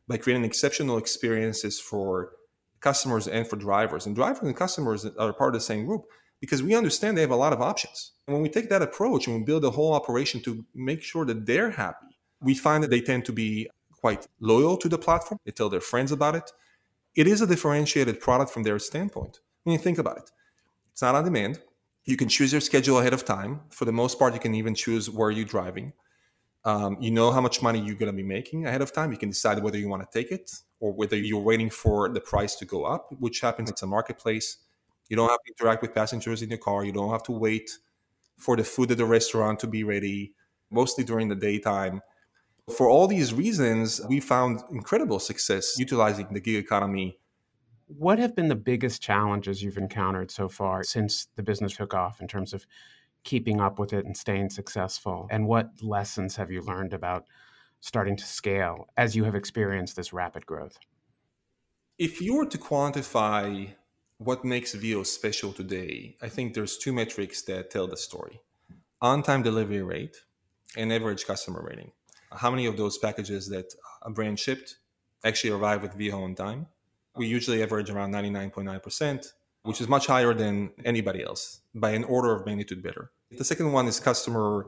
by 0.08 0.18
creating 0.18 0.46
exceptional 0.46 0.98
experiences 0.98 1.80
for 1.80 2.32
customers 2.80 3.28
and 3.28 3.48
for 3.48 3.56
drivers. 3.56 4.06
And 4.06 4.16
drivers 4.16 4.44
and 4.44 4.56
customers 4.56 5.06
are 5.06 5.34
part 5.34 5.56
of 5.56 5.62
the 5.62 5.66
same 5.66 5.86
group 5.86 6.04
because 6.40 6.62
we 6.62 6.76
understand 6.76 7.18
they 7.18 7.22
have 7.22 7.32
a 7.32 7.36
lot 7.36 7.54
of 7.54 7.62
options. 7.62 8.14
And 8.28 8.34
when 8.34 8.44
we 8.44 8.50
take 8.50 8.70
that 8.70 8.82
approach 8.82 9.28
and 9.28 9.38
we 9.38 9.44
build 9.44 9.64
a 9.64 9.70
whole 9.72 9.94
operation 9.94 10.42
to 10.42 10.66
make 10.76 11.02
sure 11.04 11.26
that 11.26 11.46
they're 11.46 11.72
happy, 11.72 12.18
we 12.42 12.56
find 12.56 12.84
that 12.84 12.90
they 12.90 13.02
tend 13.02 13.26
to 13.26 13.32
be 13.32 13.70
quite 14.02 14.28
loyal 14.40 14.78
to 14.78 14.90
the 14.90 14.98
platform. 14.98 15.40
They 15.46 15.52
tell 15.52 15.70
their 15.70 15.80
friends 15.80 16.12
about 16.12 16.36
it. 16.36 16.52
It 17.16 17.28
is 17.28 17.42
a 17.42 17.48
differentiated 17.48 18.19
product 18.19 18.52
from 18.52 18.63
their 18.63 18.80
standpoint. 18.80 19.40
When 19.63 19.74
you 19.74 19.80
think 19.80 19.98
about 19.98 20.18
it, 20.18 20.31
it's 20.92 21.02
not 21.02 21.16
on 21.16 21.24
demand. 21.24 21.60
You 22.06 22.18
can 22.18 22.30
choose 22.30 22.52
your 22.52 22.62
schedule 22.62 23.00
ahead 23.00 23.13
of 23.13 23.25
time. 23.25 23.62
For 23.69 23.86
the 23.86 23.92
most 23.92 24.18
part, 24.18 24.34
you 24.34 24.40
can 24.40 24.56
even 24.56 24.74
choose 24.74 25.10
where 25.10 25.30
you're 25.30 25.46
driving. 25.46 25.94
Um, 26.63 26.98
you 27.00 27.12
know 27.12 27.32
how 27.32 27.41
much 27.41 27.62
money 27.62 27.80
you're 27.80 27.96
going 27.96 28.12
to 28.12 28.15
be 28.15 28.24
making 28.24 28.65
ahead 28.65 28.82
of 28.82 28.94
time. 28.94 29.12
You 29.12 29.18
can 29.18 29.30
decide 29.30 29.62
whether 29.62 29.77
you 29.77 29.89
want 29.89 30.10
to 30.10 30.20
take 30.20 30.32
it 30.32 30.51
or 30.80 30.94
whether 30.94 31.18
you're 31.18 31.39
waiting 31.41 31.70
for 31.70 32.10
the 32.10 32.22
price 32.22 32.56
to 32.56 32.65
go 32.65 32.86
up, 32.86 33.10
which 33.20 33.41
happens. 33.41 33.70
It's 33.70 33.84
a 33.84 33.88
marketplace 33.88 34.58
you 35.12 35.18
don't 35.18 35.30
have 35.30 35.44
to 35.46 35.53
interact 35.53 35.82
with 35.82 35.94
passengers 35.94 36.41
in 36.41 36.48
your 36.48 36.58
car. 36.58 36.86
You 36.86 36.94
don't 36.94 37.12
have 37.12 37.24
to 37.24 37.34
wait 37.34 37.70
for 38.38 38.56
the 38.56 38.63
food 38.63 38.91
at 38.91 38.98
the 38.98 39.03
restaurant 39.03 39.60
to 39.60 39.68
be 39.68 39.84
ready, 39.84 40.34
mostly 40.70 41.03
during 41.03 41.27
the 41.27 41.36
daytime. 41.36 42.00
For 42.70 42.89
all 42.89 43.08
these 43.08 43.34
reasons, 43.34 44.01
we 44.08 44.20
found 44.20 44.62
incredible 44.72 45.20
success 45.20 45.77
utilizing 45.77 46.27
the 46.32 46.39
gig 46.39 46.56
economy. 46.56 47.20
What 47.88 48.20
have 48.20 48.36
been 48.36 48.48
the 48.48 48.56
biggest 48.56 49.01
challenges 49.01 49.62
you've 49.62 49.77
encountered 49.77 50.32
so 50.32 50.48
far 50.48 50.84
since 50.84 51.27
the 51.36 51.44
business 51.44 51.75
took 51.75 51.94
off 51.94 52.22
in 52.22 52.27
terms 52.27 52.53
of 52.53 52.65
keeping 53.24 53.60
up 53.60 53.80
with 53.80 53.94
it 53.94 54.06
and 54.06 54.15
staying 54.15 54.51
successful? 54.51 55.27
And 55.30 55.48
what 55.48 55.72
lessons 55.82 56.38
have 56.38 56.51
you 56.51 56.62
learned 56.62 56.94
about 56.94 57.25
starting 57.82 58.15
to 58.15 58.25
scale 58.25 58.88
as 58.96 59.15
you 59.15 59.25
have 59.25 59.36
experienced 59.36 59.96
this 59.96 60.13
rapid 60.13 60.46
growth? 60.46 60.77
If 61.98 62.22
you 62.22 62.36
were 62.36 62.46
to 62.46 62.58
quantify 62.58 63.74
what 64.18 64.46
makes 64.46 64.74
Veho 64.75 65.06
special 65.06 65.51
today, 65.51 66.15
I 66.22 66.30
think 66.30 66.53
there's 66.53 66.77
two 66.77 66.94
metrics 66.94 67.41
that 67.44 67.70
tell 67.70 67.88
the 67.88 67.98
story 67.98 68.41
on 69.01 69.24
time 69.24 69.41
delivery 69.41 69.82
rate 69.82 70.15
and 70.77 70.94
average 70.94 71.25
customer 71.25 71.62
rating. 71.68 71.91
How 72.32 72.50
many 72.50 72.66
of 72.66 72.78
those 72.78 72.98
packages 72.98 73.48
that 73.50 73.74
a 74.02 74.10
brand 74.10 74.40
shipped 74.40 74.78
actually 75.24 75.52
arrive 75.52 75.82
with 75.82 75.98
Veho 75.98 76.24
on 76.24 76.36
time? 76.36 76.68
We 77.16 77.28
usually 77.28 77.62
average 77.62 77.90
around 77.90 78.14
99.9%, 78.14 79.34
which 79.64 79.82
is 79.82 79.88
much 79.88 80.08
higher 80.08 80.34
than 80.34 80.72
anybody 80.86 81.24
else 81.24 81.62
by 81.76 81.92
an 81.92 82.04
order 82.06 82.34
of 82.34 82.46
magnitude 82.46 82.82
better. 82.82 83.12
The 83.32 83.44
second 83.44 83.72
one 83.72 83.88
is 83.88 84.00
customer 84.00 84.68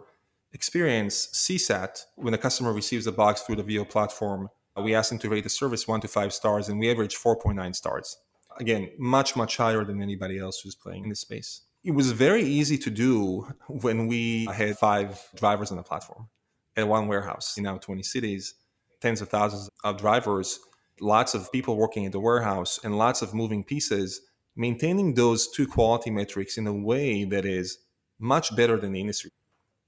experience, 0.51 1.27
CSAT. 1.33 2.05
When 2.15 2.33
a 2.33 2.37
customer 2.37 2.73
receives 2.73 3.07
a 3.07 3.11
box 3.11 3.41
through 3.41 3.57
the 3.57 3.63
Veho 3.63 3.89
platform, 3.89 4.49
we 4.75 4.93
ask 4.93 5.09
them 5.09 5.19
to 5.19 5.29
rate 5.29 5.43
the 5.43 5.49
service 5.49 5.87
one 5.87 6.01
to 6.01 6.07
five 6.07 6.33
stars, 6.33 6.67
and 6.67 6.79
we 6.79 6.91
average 6.91 7.15
4.9 7.15 7.75
stars 7.75 8.17
again, 8.59 8.89
much, 8.97 9.35
much 9.35 9.57
higher 9.57 9.83
than 9.83 10.01
anybody 10.01 10.39
else 10.39 10.61
who's 10.61 10.75
playing 10.75 11.03
in 11.03 11.09
this 11.09 11.21
space. 11.21 11.61
It 11.83 11.91
was 11.91 12.11
very 12.11 12.43
easy 12.43 12.77
to 12.79 12.89
do 12.89 13.47
when 13.67 14.07
we 14.07 14.45
had 14.45 14.77
five 14.77 15.21
drivers 15.35 15.71
on 15.71 15.77
the 15.77 15.83
platform 15.83 16.29
at 16.75 16.87
one 16.87 17.07
warehouse 17.07 17.57
in 17.57 17.63
now 17.63 17.77
20 17.77 18.03
cities, 18.03 18.55
tens 19.01 19.21
of 19.21 19.29
thousands 19.29 19.69
of 19.83 19.97
drivers, 19.97 20.59
lots 20.99 21.33
of 21.33 21.51
people 21.51 21.75
working 21.75 22.05
at 22.05 22.11
the 22.11 22.19
warehouse, 22.19 22.79
and 22.83 22.97
lots 22.97 23.21
of 23.21 23.33
moving 23.33 23.63
pieces. 23.63 24.21
Maintaining 24.55 25.15
those 25.15 25.49
two 25.49 25.65
quality 25.65 26.11
metrics 26.11 26.57
in 26.57 26.67
a 26.67 26.73
way 26.73 27.25
that 27.25 27.43
is 27.43 27.79
much 28.19 28.55
better 28.55 28.77
than 28.77 28.93
the 28.93 29.01
industry. 29.01 29.31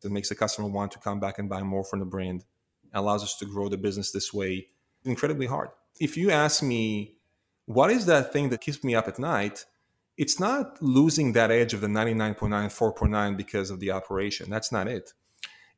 that 0.01 0.11
makes 0.11 0.29
the 0.29 0.35
customer 0.35 0.67
want 0.67 0.91
to 0.91 0.99
come 0.99 1.19
back 1.19 1.39
and 1.39 1.49
buy 1.49 1.61
more 1.63 1.83
from 1.83 1.99
the 1.99 2.05
brand, 2.05 2.43
allows 2.93 3.23
us 3.23 3.37
to 3.37 3.45
grow 3.45 3.69
the 3.69 3.77
business 3.77 4.11
this 4.11 4.33
way. 4.33 4.67
Incredibly 5.03 5.47
hard. 5.47 5.69
If 5.99 6.17
you 6.17 6.31
ask 6.31 6.61
me, 6.61 7.17
what 7.65 7.89
is 7.91 8.05
that 8.05 8.31
thing 8.31 8.49
that 8.49 8.61
keeps 8.61 8.83
me 8.83 8.95
up 8.95 9.07
at 9.07 9.19
night? 9.19 9.65
It's 10.17 10.39
not 10.39 10.81
losing 10.81 11.33
that 11.33 11.51
edge 11.51 11.73
of 11.73 11.81
the 11.81 11.87
99.9, 11.87 12.49
4.9 12.49 13.37
because 13.37 13.69
of 13.69 13.79
the 13.79 13.91
operation. 13.91 14.49
That's 14.49 14.71
not 14.71 14.87
it. 14.87 15.13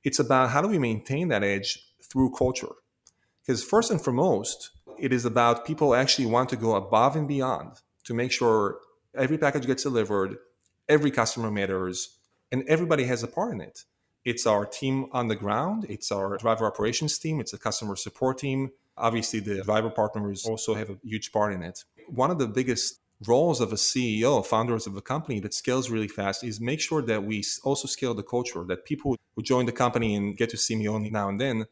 It's 0.07 0.19
about 0.19 0.51
how 0.51 0.61
do 0.61 0.69
we 0.69 0.79
maintain 0.79 1.27
that 1.27 1.43
edge 1.43 1.85
through 2.01 2.31
culture. 2.31 2.75
Because 3.41 3.61
first 3.61 3.91
and 3.91 4.01
foremost, 4.01 4.69
it 4.97 5.11
is 5.11 5.25
about 5.25 5.65
people 5.65 5.93
actually 5.93 6.27
want 6.27 6.47
to 6.51 6.55
go 6.55 6.75
above 6.75 7.17
and 7.17 7.27
beyond 7.27 7.81
to 8.05 8.13
make 8.13 8.31
sure 8.31 8.77
every 9.13 9.37
package 9.37 9.67
gets 9.67 9.83
delivered, 9.83 10.37
every 10.87 11.11
customer 11.11 11.51
matters, 11.51 12.19
and 12.53 12.63
everybody 12.69 13.03
has 13.03 13.21
a 13.21 13.27
part 13.27 13.51
in 13.51 13.59
it. 13.59 13.83
It's 14.23 14.47
our 14.47 14.65
team 14.65 15.07
on 15.11 15.27
the 15.27 15.35
ground, 15.35 15.85
it's 15.89 16.09
our 16.09 16.37
driver 16.37 16.65
operations 16.65 17.19
team, 17.19 17.41
it's 17.41 17.51
a 17.51 17.57
customer 17.57 17.97
support 17.97 18.37
team. 18.37 18.71
Obviously, 18.95 19.41
the 19.41 19.61
driver 19.61 19.89
partners 19.89 20.45
also 20.45 20.73
have 20.73 20.89
a 20.89 20.97
huge 21.03 21.33
part 21.33 21.51
in 21.51 21.61
it. 21.63 21.83
One 22.07 22.31
of 22.31 22.39
the 22.39 22.47
biggest 22.47 23.01
roles 23.25 23.61
of 23.61 23.71
a 23.71 23.75
CEO, 23.75 24.45
founders 24.45 24.85
of 24.85 24.95
a 24.95 25.01
company 25.01 25.39
that 25.39 25.53
scales 25.53 25.89
really 25.89 26.07
fast 26.07 26.43
is 26.43 26.61
make 26.61 26.79
sure 26.79 27.01
that 27.01 27.23
we 27.23 27.43
also 27.63 27.87
scale 27.87 28.13
the 28.13 28.23
culture, 28.23 28.63
that 28.65 28.85
people 28.85 29.15
who 29.35 29.41
join 29.41 29.65
the 29.65 29.71
company 29.71 30.15
and 30.15 30.37
get 30.37 30.49
to 30.51 30.57
see 30.57 30.75
me 30.75 30.87
only 30.87 31.09
now 31.09 31.29
and 31.29 31.41
then, 31.41 31.65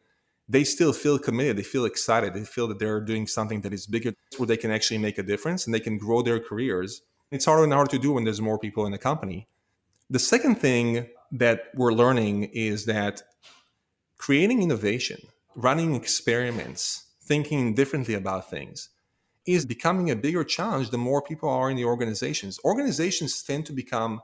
they 0.48 0.64
still 0.64 0.94
feel 0.94 1.18
committed. 1.18 1.58
They 1.58 1.64
feel 1.64 1.86
excited. 1.86 2.34
They 2.34 2.44
feel 2.44 2.68
that 2.68 2.80
they're 2.80 3.02
doing 3.02 3.28
something 3.28 3.62
that 3.62 3.74
is 3.74 3.88
bigger 3.88 4.14
where 4.38 4.48
they 4.48 4.58
can 4.58 4.72
actually 4.72 5.00
make 5.00 5.18
a 5.18 5.24
difference 5.24 5.66
and 5.66 5.74
they 5.74 5.80
can 5.80 5.98
grow 5.98 6.22
their 6.22 6.40
careers. 6.40 7.02
It's 7.32 7.46
harder 7.46 7.64
and 7.64 7.74
harder 7.74 7.92
to 7.92 8.00
do 8.00 8.14
when 8.14 8.24
there's 8.24 8.42
more 8.42 8.60
people 8.60 8.86
in 8.86 8.92
the 8.92 8.98
company. 8.98 9.48
The 10.10 10.20
second 10.20 10.56
thing 10.56 11.08
that 11.32 11.64
we're 11.74 11.94
learning 11.94 12.44
is 12.54 12.86
that 12.86 13.24
creating 14.18 14.62
innovation, 14.62 15.20
running 15.56 15.96
experiments, 15.96 17.06
thinking 17.24 17.74
differently 17.74 18.14
about 18.14 18.50
things 18.50 18.90
is 19.46 19.66
becoming 19.66 20.10
a 20.10 20.16
bigger 20.16 20.44
challenge 20.44 20.90
the 20.90 20.98
more 20.98 21.22
people 21.22 21.50
are 21.50 21.70
in 21.70 21.78
the 21.78 21.86
organizations. 21.86 22.60
Organizations 22.64 23.44
tend 23.44 23.66
to 23.68 23.74
become 23.74 24.22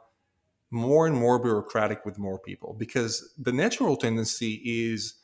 more 0.72 1.06
and 1.06 1.16
more 1.16 1.38
bureaucratic 1.38 2.06
with 2.06 2.18
more 2.18 2.40
people 2.40 2.74
because 2.78 3.34
the 3.38 3.52
natural 3.52 3.98
tendency 3.98 4.62
is 4.64 5.16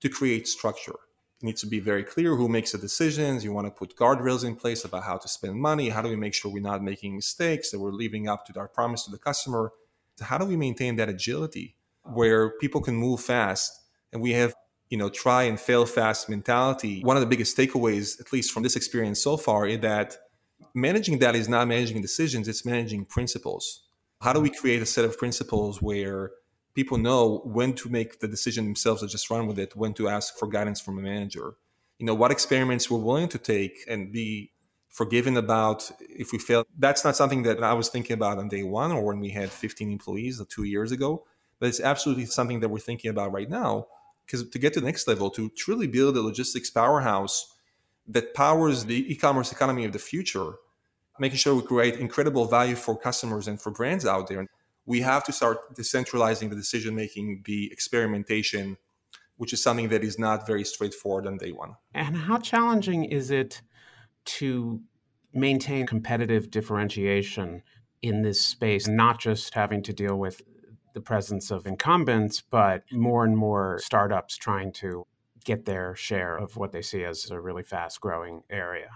to 0.00 0.08
create 0.08 0.48
structure. 0.48 0.96
It 1.40 1.46
needs 1.46 1.60
to 1.60 1.66
be 1.66 1.78
very 1.78 2.02
clear 2.02 2.36
who 2.36 2.48
makes 2.48 2.72
the 2.72 2.78
decisions. 2.78 3.44
You 3.44 3.52
want 3.52 3.66
to 3.66 3.70
put 3.70 3.96
guardrails 3.96 4.44
in 4.44 4.56
place 4.56 4.84
about 4.84 5.04
how 5.04 5.18
to 5.18 5.28
spend 5.28 5.56
money. 5.56 5.90
How 5.90 6.02
do 6.02 6.08
we 6.08 6.16
make 6.16 6.34
sure 6.34 6.50
we're 6.50 6.62
not 6.62 6.82
making 6.82 7.14
mistakes, 7.14 7.70
that 7.70 7.80
we're 7.80 7.92
living 7.92 8.28
up 8.28 8.46
to 8.46 8.58
our 8.58 8.68
promise 8.68 9.04
to 9.04 9.10
the 9.10 9.18
customer? 9.18 9.72
How 10.20 10.38
do 10.38 10.46
we 10.46 10.56
maintain 10.56 10.96
that 10.96 11.08
agility 11.08 11.76
where 12.02 12.50
people 12.58 12.80
can 12.80 12.96
move 12.96 13.20
fast 13.20 13.80
and 14.12 14.22
we 14.22 14.32
have 14.32 14.54
you 14.90 14.98
know 14.98 15.08
try 15.08 15.44
and 15.44 15.58
fail 15.58 15.86
fast 15.86 16.28
mentality 16.28 17.00
one 17.02 17.16
of 17.16 17.20
the 17.20 17.26
biggest 17.26 17.56
takeaways 17.56 18.20
at 18.20 18.32
least 18.32 18.52
from 18.52 18.62
this 18.62 18.76
experience 18.76 19.20
so 19.22 19.36
far 19.36 19.66
is 19.66 19.80
that 19.80 20.16
managing 20.74 21.18
that 21.18 21.34
is 21.34 21.48
not 21.48 21.68
managing 21.68 22.02
decisions 22.02 22.48
it's 22.48 22.64
managing 22.64 23.04
principles. 23.04 23.82
How 24.20 24.32
do 24.32 24.40
we 24.40 24.50
create 24.50 24.82
a 24.82 24.86
set 24.86 25.04
of 25.04 25.18
principles 25.18 25.82
where 25.82 26.30
people 26.74 26.98
know 26.98 27.42
when 27.44 27.74
to 27.74 27.88
make 27.88 28.20
the 28.20 28.28
decision 28.28 28.64
themselves 28.64 29.02
or 29.02 29.06
just 29.06 29.30
run 29.30 29.46
with 29.46 29.58
it 29.58 29.76
when 29.76 29.94
to 29.94 30.08
ask 30.08 30.36
for 30.36 30.48
guidance 30.48 30.80
from 30.80 30.98
a 30.98 31.02
manager? 31.02 31.54
You 31.98 32.06
know 32.06 32.14
what 32.14 32.30
experiments 32.30 32.90
we're 32.90 32.98
willing 32.98 33.28
to 33.28 33.38
take 33.38 33.84
and 33.88 34.12
be 34.12 34.52
forgiven 34.88 35.36
about 35.36 35.90
if 36.00 36.32
we 36.32 36.38
fail? 36.38 36.64
That's 36.78 37.04
not 37.04 37.16
something 37.16 37.42
that 37.42 37.62
i 37.62 37.72
was 37.72 37.88
thinking 37.88 38.14
about 38.14 38.38
on 38.38 38.48
day 38.48 38.62
one 38.62 38.92
or 38.92 39.04
when 39.04 39.20
we 39.20 39.30
had 39.30 39.50
15 39.50 39.90
employees 39.90 40.42
two 40.48 40.64
years 40.64 40.92
ago 40.92 41.24
but 41.60 41.68
it's 41.68 41.80
absolutely 41.80 42.26
something 42.26 42.60
that 42.60 42.68
we're 42.68 42.78
thinking 42.78 43.10
about 43.10 43.32
right 43.32 43.48
now 43.48 43.86
because 44.26 44.48
to 44.48 44.58
get 44.58 44.72
to 44.74 44.80
the 44.80 44.86
next 44.86 45.06
level, 45.06 45.30
to 45.30 45.50
truly 45.56 45.86
build 45.86 46.16
a 46.16 46.22
logistics 46.22 46.70
powerhouse 46.70 47.54
that 48.06 48.34
powers 48.34 48.84
the 48.84 49.10
e-commerce 49.12 49.52
economy 49.52 49.84
of 49.84 49.92
the 49.92 49.98
future, 49.98 50.54
making 51.18 51.38
sure 51.38 51.54
we 51.54 51.62
create 51.62 51.96
incredible 51.96 52.46
value 52.46 52.74
for 52.74 52.96
customers 52.96 53.48
and 53.48 53.60
for 53.60 53.70
brands 53.70 54.04
out 54.04 54.28
there, 54.28 54.46
we 54.86 55.00
have 55.00 55.24
to 55.24 55.32
start 55.32 55.74
decentralizing 55.74 56.50
the 56.50 56.56
decision 56.56 56.94
making, 56.94 57.42
the 57.46 57.70
experimentation, 57.72 58.76
which 59.36 59.52
is 59.52 59.62
something 59.62 59.88
that 59.88 60.04
is 60.04 60.18
not 60.18 60.46
very 60.46 60.64
straightforward 60.64 61.26
on 61.26 61.38
day 61.38 61.52
one. 61.52 61.74
And 61.94 62.16
how 62.16 62.38
challenging 62.38 63.04
is 63.04 63.30
it 63.30 63.62
to 64.24 64.80
maintain 65.32 65.86
competitive 65.86 66.50
differentiation 66.50 67.62
in 68.02 68.22
this 68.22 68.40
space, 68.40 68.86
not 68.86 69.18
just 69.18 69.54
having 69.54 69.82
to 69.82 69.92
deal 69.92 70.16
with 70.16 70.42
the 70.94 71.00
presence 71.00 71.50
of 71.50 71.66
incumbents, 71.66 72.40
but 72.40 72.84
more 72.90 73.24
and 73.24 73.36
more 73.36 73.78
startups 73.82 74.36
trying 74.36 74.72
to 74.72 75.06
get 75.44 75.66
their 75.66 75.94
share 75.94 76.36
of 76.36 76.56
what 76.56 76.72
they 76.72 76.82
see 76.82 77.04
as 77.04 77.30
a 77.30 77.38
really 77.40 77.62
fast 77.62 78.00
growing 78.00 78.42
area. 78.48 78.88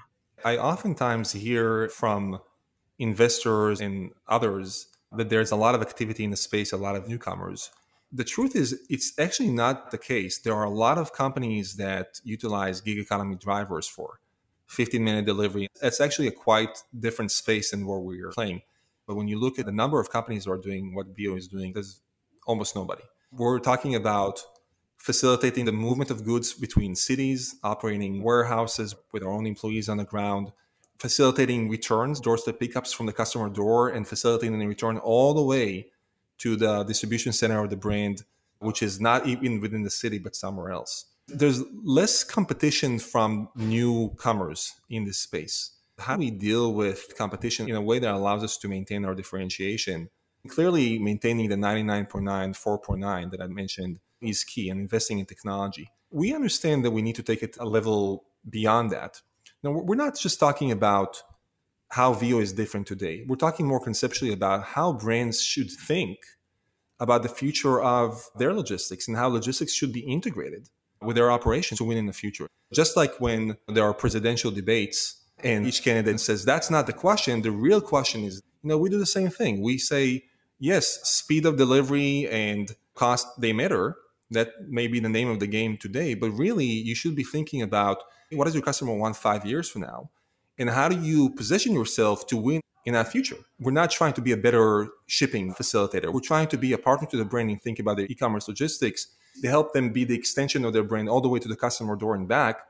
I 0.44 0.56
oftentimes 0.56 1.32
hear 1.32 1.88
from 1.88 2.40
investors 2.98 3.80
and 3.80 4.12
others 4.26 4.86
that 5.12 5.28
there's 5.28 5.50
a 5.50 5.56
lot 5.56 5.74
of 5.74 5.82
activity 5.82 6.24
in 6.24 6.30
the 6.30 6.36
space, 6.36 6.72
a 6.72 6.76
lot 6.76 6.96
of 6.96 7.08
newcomers. 7.08 7.70
The 8.12 8.24
truth 8.24 8.56
is, 8.56 8.80
it's 8.88 9.18
actually 9.18 9.50
not 9.50 9.90
the 9.90 9.98
case. 9.98 10.38
There 10.38 10.54
are 10.54 10.64
a 10.64 10.70
lot 10.70 10.96
of 10.96 11.12
companies 11.12 11.76
that 11.76 12.20
utilize 12.24 12.80
gig 12.80 12.98
economy 12.98 13.36
drivers 13.36 13.86
for 13.86 14.20
15 14.68 15.02
minute 15.02 15.26
delivery. 15.26 15.68
It's 15.82 16.00
actually 16.00 16.28
a 16.28 16.32
quite 16.32 16.82
different 16.98 17.32
space 17.32 17.70
than 17.70 17.86
where 17.86 17.98
we 17.98 18.20
are 18.22 18.30
playing. 18.30 18.62
But 19.08 19.16
when 19.16 19.26
you 19.26 19.40
look 19.40 19.58
at 19.58 19.64
the 19.64 19.72
number 19.72 19.98
of 19.98 20.10
companies 20.10 20.44
who 20.44 20.52
are 20.52 20.58
doing 20.58 20.94
what 20.94 21.16
Veho 21.16 21.36
is 21.36 21.48
doing, 21.48 21.72
there's 21.72 22.02
almost 22.46 22.76
nobody. 22.76 23.02
We're 23.32 23.58
talking 23.58 23.94
about 23.94 24.42
facilitating 24.98 25.64
the 25.64 25.72
movement 25.72 26.10
of 26.10 26.26
goods 26.26 26.52
between 26.52 26.94
cities, 26.94 27.56
operating 27.64 28.22
warehouses 28.22 28.94
with 29.12 29.22
our 29.22 29.30
own 29.30 29.46
employees 29.46 29.88
on 29.88 29.96
the 29.96 30.04
ground, 30.04 30.52
facilitating 30.98 31.70
returns, 31.70 32.20
doorstep 32.20 32.60
pickups 32.60 32.92
from 32.92 33.06
the 33.06 33.12
customer 33.14 33.48
door, 33.48 33.88
and 33.88 34.06
facilitating 34.06 34.58
the 34.58 34.66
return 34.66 34.98
all 34.98 35.32
the 35.32 35.42
way 35.42 35.86
to 36.36 36.54
the 36.54 36.84
distribution 36.84 37.32
center 37.32 37.64
of 37.64 37.70
the 37.70 37.76
brand, 37.76 38.24
which 38.58 38.82
is 38.82 39.00
not 39.00 39.26
even 39.26 39.58
within 39.58 39.84
the 39.84 39.90
city, 39.90 40.18
but 40.18 40.36
somewhere 40.36 40.70
else. 40.70 41.06
There's 41.28 41.62
less 41.82 42.24
competition 42.24 42.98
from 42.98 43.48
newcomers 43.54 44.74
in 44.90 45.06
this 45.06 45.18
space 45.18 45.77
how 45.98 46.14
do 46.16 46.20
we 46.20 46.30
deal 46.30 46.72
with 46.72 47.16
competition 47.16 47.68
in 47.68 47.76
a 47.76 47.82
way 47.82 47.98
that 47.98 48.14
allows 48.14 48.44
us 48.44 48.56
to 48.58 48.68
maintain 48.68 49.04
our 49.04 49.14
differentiation? 49.14 50.10
Clearly, 50.48 50.98
maintaining 50.98 51.48
the 51.48 51.56
99.9, 51.56 52.22
4.9 52.22 53.30
that 53.30 53.40
I 53.40 53.46
mentioned 53.46 53.98
is 54.20 54.44
key 54.44 54.70
and 54.70 54.80
investing 54.80 55.18
in 55.18 55.26
technology. 55.26 55.90
We 56.10 56.34
understand 56.34 56.84
that 56.84 56.92
we 56.92 57.02
need 57.02 57.16
to 57.16 57.22
take 57.22 57.42
it 57.42 57.56
a 57.58 57.66
level 57.66 58.24
beyond 58.48 58.90
that. 58.90 59.20
Now, 59.62 59.72
we're 59.72 59.96
not 59.96 60.16
just 60.16 60.38
talking 60.38 60.70
about 60.70 61.22
how 61.90 62.14
Veho 62.14 62.40
is 62.40 62.52
different 62.52 62.86
today. 62.86 63.24
We're 63.26 63.36
talking 63.36 63.66
more 63.66 63.80
conceptually 63.80 64.32
about 64.32 64.62
how 64.62 64.92
brands 64.92 65.42
should 65.42 65.70
think 65.70 66.18
about 67.00 67.22
the 67.22 67.28
future 67.28 67.80
of 67.80 68.28
their 68.36 68.52
logistics 68.52 69.08
and 69.08 69.16
how 69.16 69.28
logistics 69.28 69.72
should 69.72 69.92
be 69.92 70.00
integrated 70.00 70.68
with 71.00 71.16
their 71.16 71.30
operations 71.30 71.78
to 71.78 71.84
win 71.84 71.98
in 71.98 72.06
the 72.06 72.12
future. 72.12 72.46
Just 72.72 72.96
like 72.96 73.20
when 73.20 73.56
there 73.68 73.84
are 73.84 73.94
presidential 73.94 74.50
debates 74.50 75.17
and 75.40 75.66
each 75.66 75.82
candidate 75.82 76.20
says 76.20 76.44
that's 76.44 76.70
not 76.70 76.86
the 76.86 76.92
question. 76.92 77.42
The 77.42 77.50
real 77.50 77.80
question 77.80 78.24
is, 78.24 78.42
you 78.62 78.68
know, 78.68 78.78
we 78.78 78.88
do 78.88 78.98
the 78.98 79.06
same 79.06 79.30
thing. 79.30 79.62
We 79.62 79.78
say, 79.78 80.24
yes, 80.58 81.00
speed 81.08 81.46
of 81.46 81.56
delivery 81.56 82.28
and 82.28 82.70
cost, 82.94 83.26
they 83.40 83.52
matter. 83.52 83.96
That 84.30 84.68
may 84.68 84.88
be 84.88 85.00
the 85.00 85.08
name 85.08 85.30
of 85.30 85.40
the 85.40 85.46
game 85.46 85.78
today. 85.78 86.14
But 86.14 86.30
really, 86.32 86.66
you 86.66 86.94
should 86.94 87.14
be 87.14 87.24
thinking 87.24 87.62
about 87.62 87.98
what 88.32 88.44
does 88.44 88.54
your 88.54 88.62
customer 88.62 88.94
want 88.94 89.16
five 89.16 89.46
years 89.46 89.70
from 89.70 89.82
now? 89.82 90.10
And 90.58 90.68
how 90.68 90.88
do 90.88 91.00
you 91.00 91.30
position 91.30 91.72
yourself 91.72 92.26
to 92.26 92.36
win 92.36 92.60
in 92.84 92.94
that 92.94 93.08
future? 93.08 93.36
We're 93.60 93.70
not 93.70 93.90
trying 93.90 94.12
to 94.14 94.20
be 94.20 94.32
a 94.32 94.36
better 94.36 94.88
shipping 95.06 95.54
facilitator. 95.54 96.12
We're 96.12 96.20
trying 96.20 96.48
to 96.48 96.58
be 96.58 96.72
a 96.72 96.78
partner 96.78 97.08
to 97.10 97.16
the 97.16 97.24
brand 97.24 97.48
and 97.48 97.62
think 97.62 97.78
about 97.78 97.96
their 97.96 98.06
e-commerce 98.06 98.48
logistics 98.48 99.06
to 99.40 99.48
help 99.48 99.72
them 99.72 99.92
be 99.92 100.04
the 100.04 100.16
extension 100.16 100.64
of 100.64 100.72
their 100.72 100.82
brand 100.82 101.08
all 101.08 101.20
the 101.20 101.28
way 101.28 101.38
to 101.38 101.48
the 101.48 101.56
customer 101.56 101.96
door 101.96 102.14
and 102.14 102.26
back. 102.28 102.60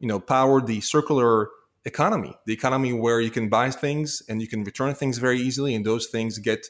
You 0.00 0.08
know, 0.08 0.18
power 0.18 0.60
the 0.60 0.80
circular 0.80 1.50
economy, 1.86 2.34
the 2.44 2.52
economy 2.52 2.92
where 2.92 3.20
you 3.20 3.30
can 3.30 3.48
buy 3.48 3.70
things 3.70 4.22
and 4.28 4.42
you 4.42 4.48
can 4.48 4.64
return 4.64 4.94
things 4.94 5.18
very 5.18 5.40
easily, 5.40 5.74
and 5.74 5.86
those 5.86 6.08
things 6.08 6.38
get 6.38 6.66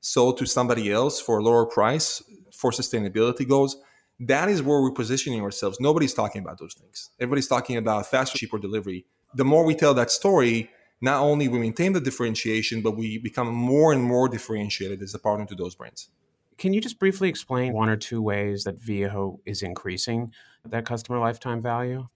sold 0.00 0.38
to 0.38 0.46
somebody 0.46 0.92
else 0.92 1.20
for 1.20 1.38
a 1.38 1.42
lower 1.42 1.66
price 1.66 2.22
for 2.52 2.70
sustainability 2.70 3.48
goals. 3.48 3.76
That 4.20 4.48
is 4.48 4.62
where 4.62 4.80
we're 4.80 4.92
positioning 4.92 5.40
ourselves. 5.40 5.80
Nobody's 5.80 6.14
talking 6.14 6.42
about 6.42 6.58
those 6.58 6.74
things. 6.74 7.10
Everybody's 7.18 7.48
talking 7.48 7.76
about 7.76 8.06
faster, 8.06 8.36
cheaper 8.36 8.58
delivery. 8.58 9.06
The 9.34 9.44
more 9.44 9.64
we 9.64 9.74
tell 9.74 9.94
that 9.94 10.10
story, 10.10 10.70
not 11.00 11.22
only 11.22 11.48
we 11.48 11.58
maintain 11.58 11.92
the 11.92 12.00
differentiation, 12.00 12.82
but 12.82 12.96
we 12.96 13.18
become 13.18 13.48
more 13.52 13.92
and 13.92 14.02
more 14.02 14.28
differentiated 14.28 15.02
as 15.02 15.14
a 15.14 15.18
partner 15.18 15.46
to 15.46 15.54
those 15.54 15.74
brands. 15.74 16.10
Can 16.58 16.74
you 16.74 16.80
just 16.80 16.98
briefly 16.98 17.28
explain 17.28 17.72
one 17.72 17.88
or 17.88 17.96
two 17.96 18.20
ways 18.20 18.64
that 18.64 18.80
Veho 18.80 19.38
is 19.46 19.62
increasing 19.62 20.32
that 20.64 20.84
customer 20.84 21.20
lifetime 21.20 21.62
value? 21.62 22.08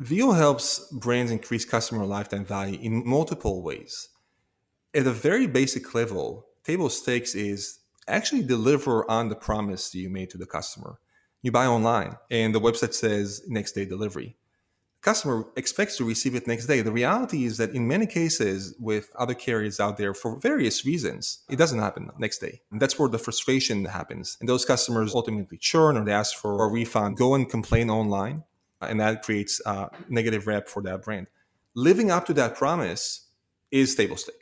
Veho 0.00 0.36
helps 0.36 0.90
brands 0.92 1.32
increase 1.32 1.64
customer 1.64 2.06
lifetime 2.06 2.44
value 2.44 2.78
in 2.80 3.02
multiple 3.04 3.62
ways. 3.62 4.10
At 4.94 5.08
a 5.08 5.12
very 5.12 5.48
basic 5.48 5.92
level, 5.92 6.46
table 6.62 6.88
stakes 6.88 7.34
is 7.34 7.80
actually 8.06 8.44
deliver 8.44 9.10
on 9.10 9.28
the 9.28 9.34
promise 9.34 9.92
you 9.94 10.08
made 10.08 10.30
to 10.30 10.38
the 10.38 10.46
customer. 10.46 11.00
You 11.42 11.50
buy 11.50 11.66
online 11.66 12.16
and 12.30 12.54
the 12.54 12.60
website 12.60 12.94
says 12.94 13.42
next 13.48 13.72
day 13.72 13.84
delivery. 13.84 14.36
Customer 15.00 15.46
expects 15.56 15.96
to 15.96 16.04
receive 16.04 16.34
it 16.34 16.46
next 16.46 16.66
day. 16.66 16.80
The 16.80 16.92
reality 16.92 17.44
is 17.44 17.56
that 17.58 17.70
in 17.70 17.86
many 17.86 18.06
cases 18.06 18.74
with 18.78 19.10
other 19.16 19.34
carriers 19.34 19.78
out 19.78 19.96
there 19.96 20.14
for 20.14 20.38
various 20.40 20.84
reasons, 20.84 21.40
it 21.48 21.56
doesn't 21.56 21.78
happen 21.78 22.10
next 22.18 22.38
day. 22.38 22.60
And 22.70 22.80
that's 22.80 22.98
where 22.98 23.08
the 23.08 23.18
frustration 23.18 23.84
happens. 23.84 24.36
And 24.40 24.48
those 24.48 24.64
customers 24.64 25.14
ultimately 25.14 25.58
churn 25.58 25.96
or 25.96 26.04
they 26.04 26.12
ask 26.12 26.36
for 26.36 26.64
a 26.64 26.68
refund, 26.68 27.16
go 27.16 27.34
and 27.34 27.48
complain 27.48 27.90
online, 27.90 28.44
and 28.80 29.00
that 29.00 29.22
creates 29.22 29.60
a 29.66 29.90
negative 30.08 30.46
rep 30.46 30.68
for 30.68 30.82
that 30.82 31.02
brand. 31.02 31.26
Living 31.74 32.10
up 32.10 32.26
to 32.26 32.34
that 32.34 32.56
promise 32.56 33.26
is 33.70 33.94
table 33.94 34.16
stake. 34.16 34.34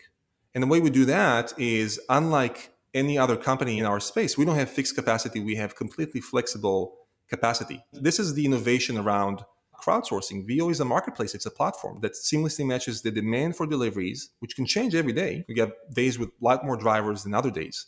And 0.54 0.62
the 0.62 0.66
way 0.66 0.80
we 0.80 0.90
do 0.90 1.04
that 1.04 1.52
is 1.58 2.00
unlike 2.08 2.72
any 2.94 3.18
other 3.18 3.36
company 3.36 3.78
in 3.78 3.84
our 3.84 4.00
space. 4.00 4.38
We 4.38 4.46
don't 4.46 4.56
have 4.56 4.70
fixed 4.70 4.94
capacity, 4.94 5.40
we 5.40 5.56
have 5.56 5.76
completely 5.76 6.20
flexible 6.20 6.96
capacity. 7.28 7.84
This 7.92 8.18
is 8.18 8.34
the 8.34 8.46
innovation 8.46 8.96
around 8.96 9.44
crowdsourcing. 9.84 10.48
Veho 10.48 10.70
is 10.70 10.80
a 10.80 10.84
marketplace, 10.84 11.34
it's 11.34 11.44
a 11.44 11.50
platform 11.50 12.00
that 12.00 12.12
seamlessly 12.12 12.66
matches 12.66 13.02
the 13.02 13.10
demand 13.10 13.56
for 13.56 13.66
deliveries, 13.66 14.30
which 14.38 14.56
can 14.56 14.64
change 14.64 14.94
every 14.94 15.12
day. 15.12 15.44
We 15.48 15.58
have 15.60 15.72
days 15.92 16.18
with 16.18 16.30
a 16.30 16.44
lot 16.44 16.64
more 16.64 16.76
drivers 16.76 17.24
than 17.24 17.34
other 17.34 17.50
days. 17.50 17.86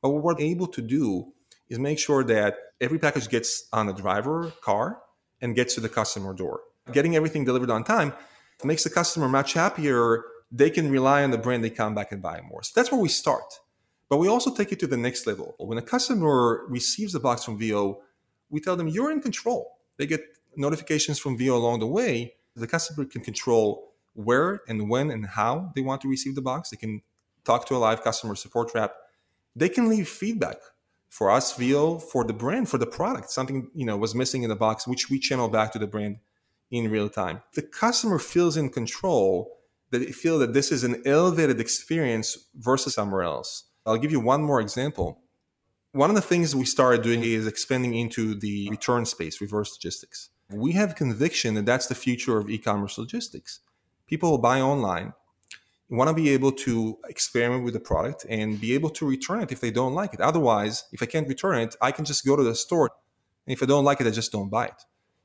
But 0.00 0.10
what 0.10 0.22
we're 0.22 0.40
able 0.40 0.68
to 0.68 0.80
do 0.80 1.32
is 1.68 1.78
make 1.78 1.98
sure 1.98 2.24
that 2.24 2.56
every 2.80 2.98
package 2.98 3.28
gets 3.28 3.68
on 3.72 3.88
a 3.88 3.92
driver 3.92 4.52
car 4.62 5.02
and 5.40 5.54
gets 5.54 5.74
to 5.74 5.80
the 5.80 5.88
customer 5.88 6.32
door. 6.32 6.60
Getting 6.92 7.16
everything 7.16 7.44
delivered 7.44 7.70
on 7.70 7.84
time 7.84 8.12
makes 8.64 8.84
the 8.84 8.90
customer 8.90 9.28
much 9.28 9.52
happier. 9.52 10.24
They 10.50 10.70
can 10.70 10.90
rely 10.90 11.22
on 11.24 11.30
the 11.30 11.38
brand, 11.38 11.64
they 11.64 11.70
come 11.70 11.94
back 11.94 12.12
and 12.12 12.22
buy 12.22 12.40
more. 12.48 12.62
So 12.62 12.72
that's 12.74 12.92
where 12.92 13.00
we 13.00 13.08
start. 13.08 13.60
But 14.08 14.18
we 14.18 14.28
also 14.28 14.54
take 14.54 14.70
it 14.70 14.78
to 14.80 14.86
the 14.86 14.96
next 14.96 15.26
level. 15.26 15.54
When 15.58 15.78
a 15.78 15.82
customer 15.82 16.64
receives 16.68 17.14
a 17.14 17.20
box 17.20 17.44
from 17.44 17.58
Veho, 17.58 17.96
we 18.48 18.60
tell 18.60 18.76
them 18.76 18.86
you're 18.86 19.10
in 19.10 19.20
control. 19.20 19.78
They 19.96 20.06
get 20.06 20.20
notifications 20.56 21.18
from 21.18 21.36
Veho 21.36 21.54
along 21.54 21.80
the 21.80 21.86
way. 21.86 22.34
The 22.54 22.68
customer 22.68 23.04
can 23.04 23.22
control 23.22 23.92
where 24.14 24.62
and 24.68 24.88
when 24.88 25.10
and 25.10 25.26
how 25.26 25.72
they 25.74 25.82
want 25.82 26.00
to 26.02 26.08
receive 26.08 26.36
the 26.36 26.42
box. 26.42 26.70
They 26.70 26.76
can 26.76 27.02
talk 27.44 27.66
to 27.66 27.76
a 27.76 27.78
live 27.78 28.02
customer 28.02 28.36
support 28.36 28.72
rep. 28.74 28.94
They 29.56 29.68
can 29.68 29.88
leave 29.88 30.08
feedback 30.08 30.56
for 31.16 31.30
us, 31.30 31.56
Veho, 31.56 32.02
for 32.02 32.24
the 32.24 32.34
brand, 32.34 32.68
for 32.68 32.76
the 32.76 32.86
product. 32.86 33.30
Something 33.30 33.70
you 33.74 33.86
know 33.86 33.96
was 33.96 34.14
missing 34.14 34.42
in 34.42 34.50
the 34.50 34.56
box, 34.66 34.86
which 34.86 35.08
we 35.08 35.18
channel 35.18 35.48
back 35.48 35.72
to 35.72 35.78
the 35.78 35.86
brand 35.86 36.18
in 36.70 36.90
real 36.90 37.08
time. 37.08 37.42
The 37.54 37.62
customer 37.62 38.18
feels 38.18 38.56
in 38.56 38.68
control. 38.68 39.52
That 39.92 40.00
they 40.00 40.10
feel 40.10 40.40
that 40.40 40.52
this 40.52 40.72
is 40.72 40.82
an 40.82 41.00
elevated 41.06 41.60
experience 41.60 42.36
versus 42.56 42.94
somewhere 42.94 43.22
else. 43.22 43.64
I'll 43.86 43.96
give 43.96 44.10
you 44.10 44.18
one 44.18 44.42
more 44.42 44.60
example. 44.60 45.22
One 45.92 46.10
of 46.10 46.16
the 46.16 46.28
things 46.30 46.56
we 46.56 46.64
started 46.64 47.02
doing 47.02 47.22
is 47.22 47.46
expanding 47.46 47.94
into 47.94 48.34
the 48.34 48.68
return 48.68 49.06
space, 49.06 49.40
reverse 49.40 49.70
logistics. 49.76 50.30
We 50.50 50.72
have 50.72 50.96
conviction 50.96 51.54
that 51.54 51.66
that's 51.66 51.86
the 51.86 51.94
future 51.94 52.36
of 52.36 52.50
e-commerce 52.50 52.98
logistics. 52.98 53.60
People 54.08 54.32
will 54.32 54.38
buy 54.50 54.60
online, 54.60 55.14
want 55.88 56.08
to 56.08 56.14
be 56.14 56.30
able 56.30 56.52
to 56.52 56.98
experiment 57.08 57.64
with 57.64 57.74
the 57.74 57.80
product 57.80 58.26
and 58.28 58.60
be 58.60 58.74
able 58.74 58.90
to 58.90 59.06
return 59.06 59.40
it 59.40 59.52
if 59.52 59.60
they 59.60 59.70
don't 59.70 59.94
like 59.94 60.14
it. 60.14 60.20
Otherwise, 60.20 60.84
if 60.92 61.02
I 61.02 61.06
can't 61.06 61.28
return 61.28 61.58
it, 61.60 61.76
I 61.80 61.92
can 61.92 62.04
just 62.04 62.24
go 62.24 62.36
to 62.36 62.42
the 62.42 62.54
store. 62.54 62.90
And 63.46 63.52
if 63.52 63.62
I 63.62 63.66
don't 63.66 63.84
like 63.84 64.00
it, 64.00 64.06
I 64.06 64.10
just 64.10 64.32
don't 64.32 64.50
buy 64.50 64.66
it. 64.66 64.82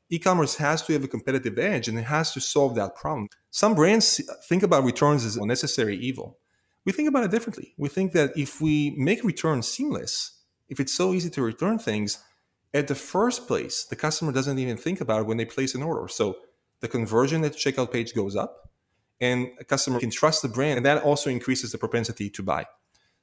E-commerce 0.10 0.58
has 0.58 0.84
to 0.84 0.94
have 0.94 1.04
a 1.04 1.08
competitive 1.08 1.58
edge 1.58 1.88
and 1.88 1.98
it 1.98 2.04
has 2.04 2.34
to 2.34 2.42
solve 2.42 2.76
that 2.76 2.96
problem. 2.96 3.30
Some 3.50 3.76
brands 3.76 4.22
think 4.46 4.62
about 4.62 4.84
returns 4.84 5.26
as 5.26 5.38
a 5.38 5.46
necessary 5.46 5.98
evil 5.98 6.38
we 6.86 6.92
think 6.92 7.08
about 7.08 7.24
it 7.24 7.32
differently. 7.32 7.74
We 7.78 7.90
think 7.90 8.14
that 8.14 8.36
if 8.36 8.62
we 8.62 8.96
make 8.98 9.24
returns 9.24 9.68
seamless, 9.68 10.40
if 10.70 10.80
it's 10.80 10.94
so 10.94 11.14
easy 11.14 11.30
to 11.32 11.42
return 11.42 11.78
things, 11.78 12.20
at 12.74 12.88
the 12.88 12.96
first 12.96 13.48
place, 13.48 13.86
the 13.86 13.96
customer 13.96 14.32
doesn't 14.32 14.58
even 14.58 14.78
think 14.78 15.02
about 15.02 15.22
it 15.22 15.28
when 15.28 15.38
they 15.38 15.46
place 15.46 15.76
an 15.76 15.84
order. 15.84 16.08
So 16.08 16.38
the 16.80 16.88
conversion 16.88 17.44
at 17.44 17.54
the 17.54 17.60
checkout 17.60 17.92
page 17.92 18.16
goes 18.16 18.36
up, 18.36 18.71
and 19.22 19.50
a 19.60 19.64
customer 19.64 20.00
can 20.00 20.10
trust 20.10 20.42
the 20.42 20.50
brand, 20.50 20.78
and 20.78 20.86
that 20.86 21.04
also 21.04 21.30
increases 21.30 21.72
the 21.72 21.78
propensity 21.78 22.30
to 22.32 22.44
buy. 22.44 22.66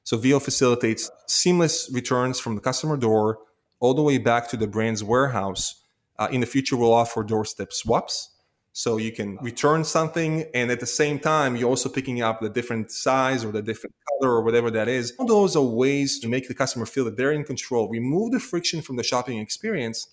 So 0.03 0.17
Veho 0.17 0.41
facilitates 0.41 1.11
seamless 1.27 1.91
returns 1.93 2.39
from 2.39 2.55
the 2.55 2.61
customer 2.61 2.97
door 2.97 3.39
all 3.79 3.93
the 3.93 4.01
way 4.01 4.17
back 4.17 4.49
to 4.49 4.57
the 4.57 4.67
brand's 4.67 5.03
warehouse. 5.03 5.83
Uh, 6.17 6.29
in 6.31 6.39
the 6.39 6.47
future, 6.47 6.75
we'll 6.75 6.93
offer 6.93 7.23
doorstep 7.23 7.71
swaps 7.71 8.29
so 8.71 8.97
you 8.97 9.11
can 9.11 9.37
return 9.41 9.83
something, 9.83 10.45
and 10.53 10.71
at 10.71 10.79
the 10.79 10.85
same 10.85 11.19
time, 11.19 11.55
you're 11.55 11.69
also 11.69 11.89
picking 11.89 12.21
up 12.21 12.39
the 12.39 12.49
different 12.49 12.91
size 12.91 13.43
or 13.43 13.51
the 13.51 13.61
different 13.61 13.93
color 14.07 14.33
or 14.33 14.41
whatever 14.41 14.71
that 14.71 14.87
is. 14.87 15.13
All 15.19 15.25
those 15.25 15.55
are 15.55 15.63
ways 15.63 16.19
to 16.19 16.27
make 16.27 16.47
the 16.47 16.53
customer 16.53 16.85
feel 16.85 17.05
that 17.05 17.17
they're 17.17 17.31
in 17.31 17.43
control. 17.43 17.89
Remove 17.89 18.31
the 18.31 18.39
friction 18.39 18.81
from 18.81 18.95
the 18.95 19.03
shopping 19.03 19.37
experience 19.39 20.07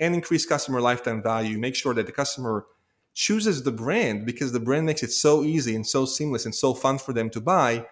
and 0.00 0.14
increase 0.14 0.46
customer 0.46 0.80
lifetime 0.80 1.22
value. 1.22 1.58
Make 1.58 1.74
sure 1.74 1.94
that 1.94 2.06
the 2.06 2.12
customer 2.12 2.66
chooses 3.14 3.62
the 3.62 3.72
brand 3.72 4.24
because 4.24 4.52
the 4.52 4.60
brand 4.60 4.86
makes 4.86 5.02
it 5.02 5.12
so 5.12 5.42
easy 5.42 5.74
and 5.74 5.86
so 5.86 6.04
seamless 6.04 6.44
and 6.44 6.54
so 6.54 6.74
fun 6.74 6.98
for 6.98 7.12
them 7.12 7.30
to 7.30 7.40
buy 7.40 7.86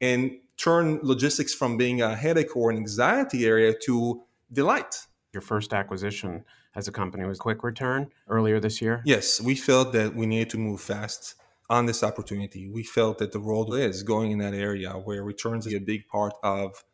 and 0.00 0.32
turn 0.56 1.00
logistics 1.02 1.54
from 1.54 1.76
being 1.76 2.00
a 2.02 2.14
headache 2.14 2.54
or 2.56 2.70
an 2.70 2.76
anxiety 2.76 3.46
area 3.46 3.74
to 3.74 4.22
delight. 4.52 5.06
Your 5.32 5.40
first 5.40 5.72
acquisition 5.72 6.44
as 6.74 6.88
a 6.88 6.92
company 6.92 7.24
was 7.24 7.38
Quick 7.38 7.62
Return 7.62 8.10
earlier 8.28 8.60
this 8.60 8.80
year? 8.80 9.02
Yes, 9.04 9.40
we 9.40 9.54
felt 9.54 9.92
that 9.92 10.14
we 10.14 10.26
needed 10.26 10.50
to 10.50 10.58
move 10.58 10.80
fast 10.80 11.34
on 11.68 11.86
this 11.86 12.02
opportunity. 12.02 12.68
We 12.68 12.82
felt 12.82 13.18
that 13.18 13.32
the 13.32 13.40
world 13.40 13.74
is 13.74 14.02
going 14.02 14.32
in 14.32 14.38
that 14.38 14.54
area 14.54 14.92
where 14.92 15.22
returns 15.22 15.66
is 15.66 15.74
a 15.74 15.78
big 15.78 16.06
part 16.08 16.34
of 16.42 16.84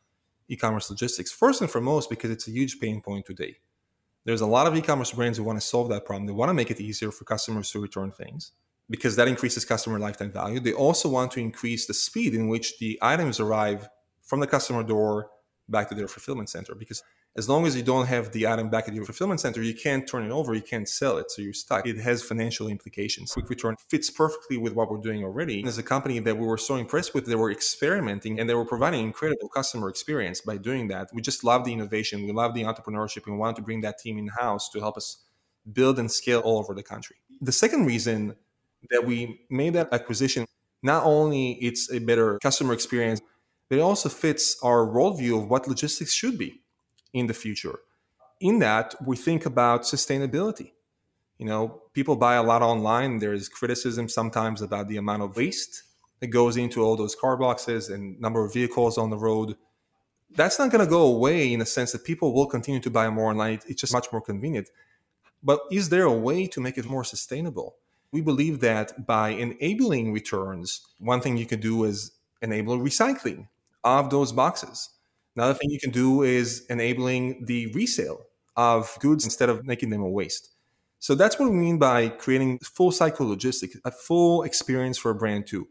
e-commerce 0.49 0.91
logistics. 0.91 1.33
First 1.33 1.61
and 1.61 1.71
foremost, 1.71 2.11
because 2.11 2.31
it's 2.31 2.47
a 2.47 2.51
huge 2.51 2.79
pain 2.79 3.01
point 3.01 3.27
today. 3.27 3.57
There's 4.27 4.41
a 4.41 4.47
lot 4.47 4.67
of 4.67 4.77
e-commerce 4.77 5.13
brands 5.13 5.39
who 5.39 5.45
want 5.45 5.59
to 5.61 5.65
solve 5.65 5.89
that 5.91 6.05
problem. 6.05 6.27
They 6.27 6.33
want 6.33 6.51
to 6.51 6.55
make 6.55 6.73
it 6.73 6.81
easier 6.81 7.13
for 7.13 7.25
customers 7.25 7.71
to 7.71 7.79
return 7.79 8.11
things 8.11 8.51
because 8.91 9.15
that 9.15 9.29
increases 9.29 9.65
customer 9.65 10.01
lifetime 10.01 10.33
value. 10.33 10.59
They 10.59 10.73
also 10.73 11.09
want 11.09 11.31
to 11.33 11.41
increase 11.41 11.87
the 11.87 11.95
speed 11.95 12.35
in 12.35 12.49
which 12.49 12.79
the 12.81 12.99
items 13.01 13.39
arrive 13.39 13.89
from 14.23 14.41
the 14.41 14.49
customer 14.49 14.83
door 14.83 15.31
back 15.69 15.89
to 15.91 15.95
their 15.95 16.09
fulfillment 16.09 16.49
center 16.49 16.75
because 16.75 17.05
as 17.37 17.49
long 17.49 17.67
as 17.67 17.77
you 17.77 17.83
don't 17.83 18.07
have 18.07 18.33
the 18.33 18.47
item 18.47 18.71
back 18.71 18.89
at 18.89 18.95
your 18.95 19.05
fulfillment 19.05 19.41
center, 19.41 19.63
you 19.63 19.75
can't 19.75 20.09
turn 20.09 20.25
it 20.25 20.31
over, 20.31 20.55
you 20.55 20.63
can't 20.63 20.89
sell 20.89 21.19
it. 21.19 21.31
So 21.31 21.43
you're 21.43 21.53
stuck. 21.53 21.87
It 21.87 21.99
has 21.99 22.23
financial 22.23 22.69
implications. 22.69 23.33
Quick 23.33 23.51
Return 23.51 23.77
fits 23.91 24.11
perfectly 24.11 24.57
with 24.57 24.73
what 24.73 24.91
we're 24.91 24.99
doing 24.99 25.23
already. 25.23 25.63
As 25.67 25.77
a 25.77 25.83
company 25.83 26.19
that 26.21 26.39
we 26.39 26.47
were 26.47 26.57
so 26.57 26.77
impressed 26.77 27.13
with, 27.15 27.27
they 27.27 27.35
were 27.35 27.51
experimenting 27.51 28.41
and 28.41 28.49
they 28.49 28.55
were 28.55 28.65
providing 28.65 29.05
incredible 29.05 29.49
customer 29.49 29.91
experience 29.91 30.41
by 30.41 30.57
doing 30.57 30.89
that. 30.89 31.11
We 31.13 31.21
just 31.21 31.45
love 31.45 31.65
the 31.65 31.75
innovation, 31.75 32.25
we 32.25 32.33
love 32.33 32.55
the 32.55 32.63
entrepreneurship, 32.63 33.27
and 33.27 33.35
we 33.35 33.39
wanted 33.39 33.57
to 33.57 33.63
bring 33.63 33.83
that 33.83 33.99
team 33.99 34.17
in 34.17 34.29
house 34.29 34.71
to 34.71 34.81
help 34.81 34.97
us 34.97 35.19
build 35.71 35.99
and 35.99 36.11
scale 36.11 36.41
all 36.41 36.59
over 36.59 36.75
the 36.75 36.83
country. 36.83 37.17
The 37.43 37.53
second 37.53 37.85
reason 37.85 38.35
that 38.91 39.05
we 39.05 39.41
made 39.51 39.75
that 39.75 39.93
acquisition, 39.93 40.47
not 40.83 41.05
only 41.05 41.53
it's 41.61 41.93
a 41.93 41.99
better 41.99 42.39
customer 42.39 42.73
experience, 42.73 43.21
but 43.69 43.79
it 43.79 43.83
also 43.83 44.09
fits 44.09 44.57
our 44.63 44.87
worldview 44.87 45.43
of 45.43 45.51
what 45.51 45.69
logistics 45.69 46.13
should 46.13 46.39
be 46.39 46.63
in 47.17 47.27
the 47.27 47.35
future. 47.35 47.79
In 48.41 48.59
that, 48.59 48.95
we 49.05 49.17
think 49.17 49.47
about 49.47 49.83
sustainability. 49.83 50.73
You 51.39 51.47
know, 51.47 51.83
people 51.95 52.17
buy 52.17 52.35
a 52.35 52.43
lot 52.43 52.63
online. 52.63 53.19
There's 53.19 53.49
criticism 53.49 54.09
sometimes 54.09 54.61
about 54.61 54.89
the 54.89 54.99
amount 54.99 55.23
of 55.23 55.37
waste 55.37 55.83
that 56.21 56.29
goes 56.29 56.57
into 56.57 56.83
all 56.83 56.97
those 56.97 57.15
car 57.15 57.37
boxes 57.37 57.89
and 57.89 58.21
number 58.21 58.45
of 58.45 58.53
vehicles 58.53 58.99
on 58.99 59.11
the 59.11 59.17
road. 59.17 59.57
That's 60.35 60.59
not 60.59 60.71
going 60.71 60.85
to 60.85 60.91
go 60.91 61.07
away 61.07 61.53
in 61.53 61.61
the 61.61 61.67
sense 61.67 61.93
that 61.93 62.05
people 62.05 62.35
will 62.35 62.47
continue 62.47 62.81
to 62.81 62.91
buy 62.91 63.09
more 63.09 63.31
online. 63.31 63.61
It's 63.67 63.81
just 63.81 63.93
much 63.93 64.13
more 64.13 64.21
convenient. 64.21 64.69
But 65.43 65.61
is 65.71 65.89
there 65.89 66.05
a 66.05 66.13
way 66.13 66.47
to 66.49 66.61
make 66.61 66.77
it 66.77 66.87
more 66.87 67.05
sustainable? 67.05 67.77
We 68.13 68.21
believe 68.21 68.61
that 68.61 69.07
by 69.07 69.31
enabling 69.31 70.13
returns, 70.13 70.81
one 70.99 71.21
thing 71.21 71.37
you 71.37 71.47
can 71.47 71.61
do 71.61 71.85
is 71.85 72.13
enable 72.43 72.79
recycling 72.79 73.49
of 73.85 74.11
those 74.11 74.33
boxes. 74.33 74.91
Another 75.37 75.55
thing 75.55 75.71
you 75.71 75.79
can 75.79 75.91
do 75.91 76.23
is 76.23 76.65
enabling 76.71 77.45
the 77.45 77.67
resale 77.75 78.25
of 78.57 78.97
goods 79.01 79.25
instead 79.25 79.51
of 79.51 79.67
making 79.67 79.91
them 79.91 80.01
a 80.01 80.09
waste. 80.09 80.55
So 80.99 81.15
that's 81.15 81.39
what 81.39 81.51
we 81.51 81.57
mean 81.57 81.79
by 81.79 82.09
creating 82.09 82.59
full 82.61 82.91
cycle 82.91 83.29
logistics, 83.29 83.77
a 83.85 83.91
full 83.91 84.43
experience 84.45 84.97
for 84.97 85.11
a 85.11 85.15
brand 85.15 85.47
to 85.49 85.69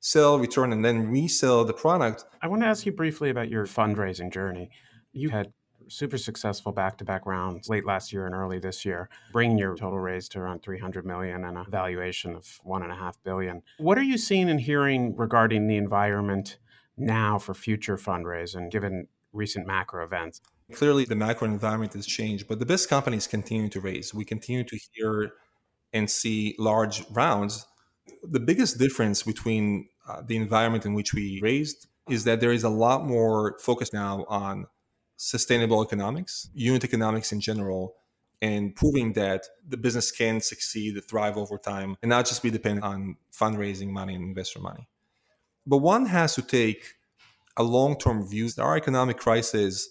sell, 0.00 0.38
return, 0.38 0.70
and 0.70 0.84
then 0.84 1.08
resell 1.10 1.64
the 1.64 1.72
product. 1.72 2.24
I 2.42 2.48
want 2.48 2.62
to 2.62 2.68
ask 2.68 2.84
you 2.84 2.92
briefly 2.92 3.30
about 3.30 3.48
your 3.48 3.66
fundraising 3.66 4.30
journey. 4.30 4.70
You 5.12 5.30
had 5.30 5.52
super 5.88 6.18
successful 6.18 6.72
back-to-back 6.72 7.24
rounds 7.26 7.68
late 7.68 7.86
last 7.86 8.12
year 8.12 8.26
and 8.26 8.34
early 8.34 8.58
this 8.58 8.84
year, 8.84 9.08
bringing 9.32 9.56
your 9.56 9.74
total 9.76 9.98
raise 9.98 10.28
to 10.28 10.40
around 10.40 10.62
300 10.62 11.06
million 11.06 11.44
and 11.44 11.56
a 11.56 11.64
valuation 11.68 12.34
of 12.36 12.60
one 12.64 12.82
and 12.82 12.92
a 12.92 12.96
half 12.96 13.16
billion. 13.24 13.62
What 13.78 13.96
are 13.96 14.02
you 14.02 14.18
seeing 14.18 14.50
and 14.50 14.60
hearing 14.60 15.16
regarding 15.16 15.68
the 15.68 15.76
environment 15.76 16.58
now 16.96 17.38
for 17.38 17.54
future 17.54 17.96
fundraising, 17.96 18.70
given 18.70 19.08
recent 19.32 19.66
macro 19.66 20.04
events? 20.04 20.40
Clearly, 20.72 21.04
the 21.04 21.14
macro 21.14 21.46
environment 21.46 21.92
has 21.92 22.06
changed, 22.06 22.48
but 22.48 22.58
the 22.58 22.66
best 22.66 22.88
companies 22.88 23.26
continue 23.26 23.68
to 23.68 23.80
raise. 23.80 24.12
We 24.12 24.24
continue 24.24 24.64
to 24.64 24.78
hear 24.92 25.32
and 25.92 26.10
see 26.10 26.54
large 26.58 27.04
rounds. 27.10 27.66
The 28.22 28.40
biggest 28.40 28.78
difference 28.78 29.22
between 29.22 29.88
uh, 30.08 30.22
the 30.26 30.36
environment 30.36 30.84
in 30.84 30.94
which 30.94 31.14
we 31.14 31.40
raised 31.42 31.86
is 32.08 32.24
that 32.24 32.40
there 32.40 32.52
is 32.52 32.64
a 32.64 32.68
lot 32.68 33.04
more 33.04 33.56
focus 33.60 33.92
now 33.92 34.24
on 34.28 34.66
sustainable 35.16 35.82
economics, 35.82 36.48
unit 36.52 36.84
economics 36.84 37.32
in 37.32 37.40
general, 37.40 37.94
and 38.42 38.74
proving 38.74 39.14
that 39.14 39.46
the 39.66 39.76
business 39.76 40.10
can 40.10 40.40
succeed, 40.40 41.00
thrive 41.08 41.36
over 41.36 41.58
time, 41.58 41.96
and 42.02 42.10
not 42.10 42.26
just 42.26 42.42
be 42.42 42.50
dependent 42.50 42.84
on 42.84 43.16
fundraising 43.32 43.88
money 43.88 44.14
and 44.14 44.24
investor 44.24 44.60
money. 44.60 44.88
But 45.66 45.78
one 45.78 46.06
has 46.06 46.34
to 46.36 46.42
take 46.42 46.94
a 47.56 47.62
long 47.62 47.98
term 47.98 48.26
view. 48.26 48.48
Our 48.58 48.76
economic 48.76 49.18
crisis, 49.18 49.88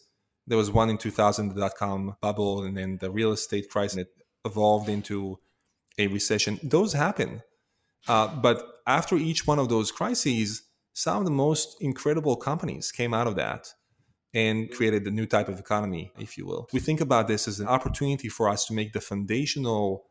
there 0.47 0.57
was 0.57 0.71
one 0.71 0.89
in 0.89 0.97
2000, 0.97 1.49
the 1.49 1.59
dot 1.59 1.75
com 1.75 2.15
bubble, 2.21 2.63
and 2.63 2.77
then 2.77 2.97
the 2.99 3.11
real 3.11 3.31
estate 3.31 3.69
crisis, 3.69 3.97
it 3.97 4.07
evolved 4.45 4.89
into 4.89 5.39
a 5.97 6.07
recession. 6.07 6.59
Those 6.63 6.93
happen. 6.93 7.41
Uh, 8.07 8.27
but 8.27 8.81
after 8.85 9.15
each 9.15 9.47
one 9.47 9.59
of 9.59 9.69
those 9.69 9.91
crises, 9.91 10.63
some 10.93 11.17
of 11.17 11.25
the 11.25 11.31
most 11.31 11.77
incredible 11.81 12.35
companies 12.35 12.91
came 12.91 13.13
out 13.13 13.27
of 13.27 13.35
that 13.35 13.73
and 14.33 14.69
created 14.71 15.07
a 15.07 15.11
new 15.11 15.25
type 15.25 15.47
of 15.47 15.59
economy, 15.59 16.11
if 16.19 16.37
you 16.37 16.45
will. 16.45 16.67
We 16.73 16.79
think 16.79 17.01
about 17.01 17.27
this 17.27 17.47
as 17.47 17.59
an 17.59 17.67
opportunity 17.67 18.27
for 18.27 18.49
us 18.49 18.65
to 18.65 18.73
make 18.73 18.93
the 18.93 19.01
foundational 19.01 20.05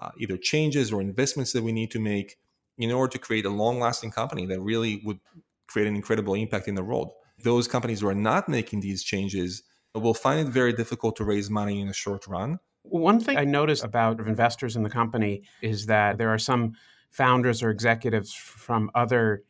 uh, 0.00 0.10
either 0.18 0.36
changes 0.36 0.92
or 0.92 1.00
investments 1.00 1.52
that 1.52 1.62
we 1.62 1.72
need 1.72 1.90
to 1.90 2.00
make 2.00 2.36
in 2.78 2.92
order 2.92 3.10
to 3.10 3.18
create 3.18 3.44
a 3.44 3.50
long 3.50 3.78
lasting 3.80 4.10
company 4.10 4.46
that 4.46 4.60
really 4.60 5.02
would 5.04 5.18
create 5.66 5.88
an 5.88 5.96
incredible 5.96 6.34
impact 6.34 6.68
in 6.68 6.74
the 6.74 6.82
world. 6.82 7.12
Those 7.42 7.68
companies 7.68 8.00
who 8.00 8.08
are 8.08 8.14
not 8.14 8.48
making 8.48 8.80
these 8.80 9.02
changes 9.02 9.62
will 9.94 10.14
find 10.14 10.46
it 10.46 10.50
very 10.50 10.72
difficult 10.72 11.16
to 11.16 11.24
raise 11.24 11.50
money 11.50 11.80
in 11.80 11.88
the 11.88 11.94
short 11.94 12.26
run. 12.26 12.58
One 12.82 13.20
thing 13.20 13.36
I 13.36 13.44
noticed 13.44 13.84
about 13.84 14.20
investors 14.20 14.76
in 14.76 14.82
the 14.82 14.90
company 14.90 15.42
is 15.60 15.86
that 15.86 16.18
there 16.18 16.30
are 16.30 16.38
some 16.38 16.74
founders 17.10 17.62
or 17.62 17.70
executives 17.70 18.32
from 18.32 18.90
other 18.94 19.42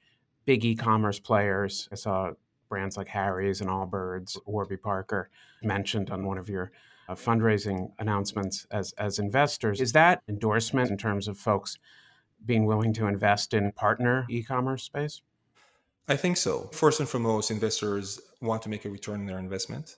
big 0.45 0.65
e-commerce 0.65 1.21
players. 1.21 1.89
I 1.93 1.97
saw 1.97 2.31
brands 2.69 2.97
like 2.97 3.09
Harry's 3.09 3.61
and 3.61 3.71
Allbirds, 3.71 4.39
Warby 4.47 4.79
Parker 4.79 5.31
mentioned 5.63 6.11
on 6.11 6.25
one 6.25 6.39
of 6.39 6.49
your 6.49 6.73
uh, 7.09 7.15
fundraising 7.15 7.91
announcements 7.99 8.67
as 8.71 8.93
as 8.99 9.19
investors. 9.19 9.81
Is 9.81 9.93
that 9.93 10.23
endorsement 10.29 10.91
in 10.91 10.99
terms 10.99 11.29
of 11.29 11.39
folks 11.39 11.79
being 12.45 12.67
willing 12.67 12.93
to 12.95 13.07
invest 13.07 13.55
in 13.55 13.73
partner 13.73 14.27
e-commerce 14.29 14.85
space? 14.85 15.23
I 16.09 16.17
think 16.17 16.37
so. 16.37 16.71
First 16.73 17.01
and 17.01 17.09
foremost, 17.09 17.51
investors 17.51 18.21
want 18.41 18.63
to 18.63 18.69
make 18.69 18.85
a 18.85 18.91
return 18.91 19.21
on 19.21 19.27
their 19.27 19.39
investment 19.39 19.97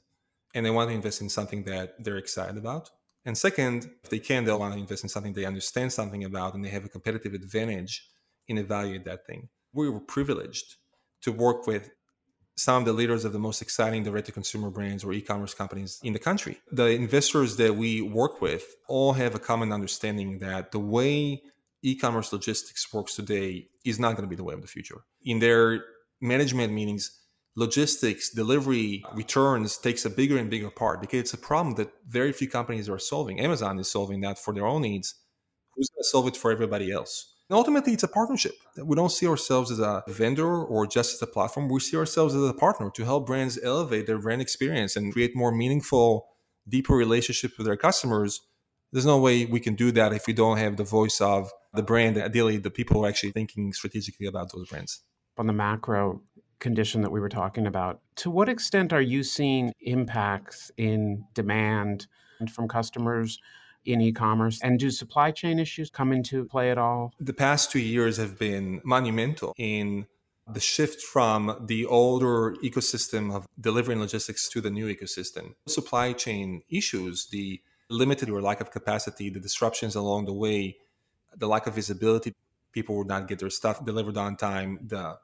and 0.55 0.67
they 0.67 0.71
want 0.71 0.91
to 0.91 0.95
invest 0.95 1.21
in 1.21 1.29
something 1.29 1.63
that 1.65 2.03
they're 2.03 2.17
excited 2.17 2.57
about. 2.57 2.91
And 3.25 3.39
second, 3.39 3.91
if 4.03 4.11
they 4.11 4.19
can, 4.19 4.45
they'll 4.45 4.59
want 4.59 4.75
to 4.75 4.81
invest 4.81 5.05
in 5.05 5.09
something 5.09 5.33
they 5.33 5.45
understand 5.45 5.93
something 5.93 6.25
about 6.25 6.55
and 6.55 6.65
they 6.65 6.71
have 6.71 6.85
a 6.85 6.89
competitive 6.89 7.35
advantage 7.35 8.09
in 8.49 8.59
evaluating 8.59 9.05
that 9.05 9.27
thing 9.27 9.49
we 9.73 9.89
were 9.89 10.01
privileged 10.01 10.77
to 11.23 11.33
work 11.33 11.67
with 11.67 11.91
some 12.57 12.83
of 12.83 12.85
the 12.85 12.93
leaders 12.93 13.25
of 13.25 13.33
the 13.33 13.39
most 13.39 13.63
exciting 13.63 14.03
direct 14.03 14.27
to 14.27 14.33
consumer 14.33 14.71
brands 14.71 15.05
or 15.05 15.13
e-commerce 15.13 15.55
companies 15.55 15.99
in 16.03 16.13
the 16.13 16.19
country. 16.19 16.59
The 16.73 16.89
investors 16.89 17.57
that 17.57 17.75
we 17.75 18.03
work 18.03 18.43
with 18.43 18.75
all 18.87 19.15
have 19.15 19.35
a 19.35 19.39
common 19.39 19.73
understanding 19.73 20.39
that 20.41 20.73
the 20.73 20.79
way 20.79 21.43
e-commerce 21.83 22.33
logistics 22.33 22.93
works 22.93 23.17
today 23.17 23.69
is 23.85 23.99
not 23.99 24.13
going 24.13 24.25
to 24.25 24.31
be 24.31 24.37
the 24.37 24.45
way 24.45 24.55
of 24.55 24.63
the 24.63 24.69
future. 24.69 25.03
In 25.25 25.39
their 25.39 25.85
management 26.21 26.73
meetings, 26.73 27.19
logistics, 27.57 28.31
delivery, 28.31 29.03
returns 29.15 29.79
takes 29.79 30.05
a 30.05 30.11
bigger 30.11 30.37
and 30.37 30.51
bigger 30.51 30.71
part 30.71 31.01
because 31.01 31.21
it's 31.21 31.35
a 31.35 31.39
problem 31.39 31.75
that 31.77 31.93
very 32.07 32.33
few 32.33 32.49
companies 32.49 32.89
are 32.89 32.99
solving. 32.99 33.41
Amazon 33.41 33.79
is 33.79 33.91
solving 33.91 34.21
that 34.21 34.39
for 34.39 34.55
their 34.55 34.67
own 34.67 34.83
needs. 34.83 35.15
Who's 35.75 35.89
going 35.91 36.03
to 36.03 36.09
solve 36.09 36.29
it 36.29 36.37
for 36.37 36.51
everybody 36.51 36.93
else? 36.93 37.35
And 37.49 37.57
ultimately, 37.57 37.95
it's 37.95 38.05
a 38.05 38.09
partnership. 38.09 38.55
We 38.77 38.95
don't 38.95 39.11
see 39.11 39.27
ourselves 39.27 39.73
as 39.73 39.81
a 39.81 40.05
vendor 40.07 40.63
or 40.65 40.87
just 40.87 41.15
as 41.15 41.23
a 41.23 41.27
platform. 41.27 41.69
We 41.69 41.81
see 41.81 41.97
ourselves 41.97 42.33
as 42.35 42.49
a 42.49 42.55
partner 42.55 42.91
to 42.95 43.05
help 43.05 43.27
brands 43.27 43.59
elevate 43.61 44.07
their 44.07 44.19
brand 44.19 44.41
experience 44.41 44.95
and 44.95 45.13
create 45.13 45.35
more 45.35 45.51
meaningful, 45.51 46.29
deeper 46.69 46.95
relationships 46.95 47.59
with 47.59 47.67
their 47.67 47.77
customers. 47.77 48.41
There's 48.93 49.07
no 49.07 49.19
way 49.19 49.47
we 49.47 49.59
can 49.59 49.75
do 49.75 49.91
that 49.93 50.13
if 50.13 50.29
we 50.29 50.33
don't 50.33 50.59
have 50.59 50.77
the 50.77 50.85
voice 50.85 51.21
of 51.21 51.51
the 51.75 51.83
brand, 51.83 52.17
ideally, 52.19 52.57
the 52.57 52.71
people 52.71 52.97
who 52.97 53.05
are 53.05 53.09
actually 53.09 53.33
thinking 53.33 53.73
strategically 53.73 54.27
about 54.27 54.53
those 54.53 54.69
brands. 54.69 55.03
On 55.39 55.47
the 55.47 55.53
macro 55.53 56.21
condition 56.59 57.03
that 57.03 57.11
we 57.11 57.21
were 57.21 57.29
talking 57.29 57.67
about, 57.67 58.01
to 58.17 58.31
what 58.31 58.49
extent 58.49 58.93
are 58.93 59.01
you 59.01 59.23
seeing 59.23 59.73
impacts 59.81 60.71
in 60.77 61.25
demand 61.35 62.07
from 62.53 62.69
customers? 62.69 63.39
in 63.87 64.01
e-commerce 64.01 64.61
and 64.63 64.79
do 64.79 64.91
supply 64.91 65.31
chain 65.31 65.59
issues 65.59 65.91
come 65.91 66.13
into 66.13 66.45
play 66.45 66.71
at 66.71 66.77
all 66.77 67.15
the 67.19 67.33
past 67.33 67.71
two 67.71 67.81
years 67.81 68.19
have 68.19 68.39
been 68.39 68.81
monumental 68.85 69.55
in 69.57 70.07
the 70.53 70.61
shift 70.61 71.01
from 71.01 71.65
the 71.67 71.87
older 71.87 72.55
ecosystem 72.63 73.35
of 73.35 73.47
delivering 73.59 73.99
logistics 73.99 74.49
to 74.49 74.61
the 74.61 74.71
new 74.71 74.95
ecosystem 74.95 75.55
supply 75.67 76.13
chain 76.13 76.63
issues 76.69 77.29
the 77.29 77.61
limited 77.89 78.29
or 78.29 78.43
lack 78.43 78.61
of 78.61 78.71
capacity 78.71 79.31
the 79.31 79.41
disruptions 79.41 79.95
along 79.95 80.27
the 80.27 80.33
way 80.33 80.77
the 81.37 81.49
lack 81.49 81.67
of 81.67 81.75
visibility 81.75 82.35
people 82.73 82.97
would 82.97 83.09
not 83.09 83.29
get 83.29 83.39
their 83.39 83.51
stuff 83.51 83.85
delivered 83.85 84.17
on 84.17 84.37
time 84.37 84.79
the 84.87 85.17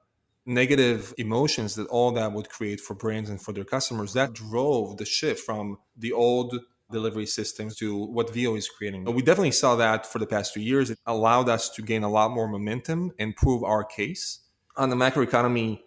negative 0.46 1.12
emotions 1.18 1.74
that 1.74 1.86
all 1.88 2.12
that 2.12 2.32
would 2.32 2.48
create 2.48 2.80
for 2.80 2.94
brands 2.94 3.28
and 3.28 3.40
for 3.42 3.52
their 3.52 3.64
customers 3.64 4.12
that 4.12 4.32
drove 4.32 4.96
the 4.96 5.04
shift 5.04 5.44
from 5.44 5.76
the 5.96 6.12
old 6.12 6.56
delivery 6.90 7.26
systems 7.26 7.74
to 7.76 7.96
what 7.96 8.28
Veho 8.28 8.56
is 8.56 8.68
creating. 8.68 9.04
We 9.04 9.22
definitely 9.22 9.50
saw 9.50 9.74
that 9.76 10.06
for 10.06 10.20
the 10.20 10.26
past 10.26 10.54
two 10.54 10.60
years. 10.60 10.90
It 10.90 10.98
allowed 11.04 11.48
us 11.48 11.68
to 11.70 11.82
gain 11.82 12.04
a 12.04 12.08
lot 12.08 12.30
more 12.30 12.46
momentum 12.46 13.12
and 13.18 13.34
prove 13.34 13.64
our 13.64 13.82
case. 13.82 14.40
On 14.76 14.90
the 14.90 14.96
macroeconomy, 14.96 15.80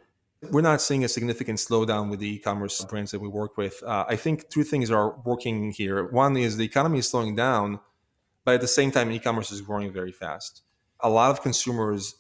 we're 0.52 0.62
not 0.62 0.82
seeing 0.82 1.04
a 1.04 1.08
significant 1.08 1.60
slowdown 1.60 2.10
with 2.10 2.20
the 2.20 2.36
e-commerce 2.36 2.84
brands 2.86 3.12
that 3.12 3.20
we 3.20 3.28
work 3.28 3.58
with. 3.58 3.82
Uh, 3.84 4.06
I 4.08 4.16
think 4.16 4.50
two 4.50 4.64
things 4.64 4.90
are 4.90 5.18
working 5.22 5.72
here. 5.72 6.10
One 6.12 6.36
is 6.38 6.58
the 6.58 6.66
economy 6.66 7.00
is 7.00 7.10
slowing 7.10 7.36
down, 7.36 7.80
but 8.46 8.56
at 8.56 8.62
the 8.62 8.68
same 8.68 8.92
time, 8.92 9.12
e-commerce 9.12 9.52
is 9.52 9.62
growing 9.62 9.92
very 9.92 10.12
fast. 10.12 10.64
A 11.02 11.10
lot 11.10 11.32
of 11.32 11.42
consumers, 11.42 12.16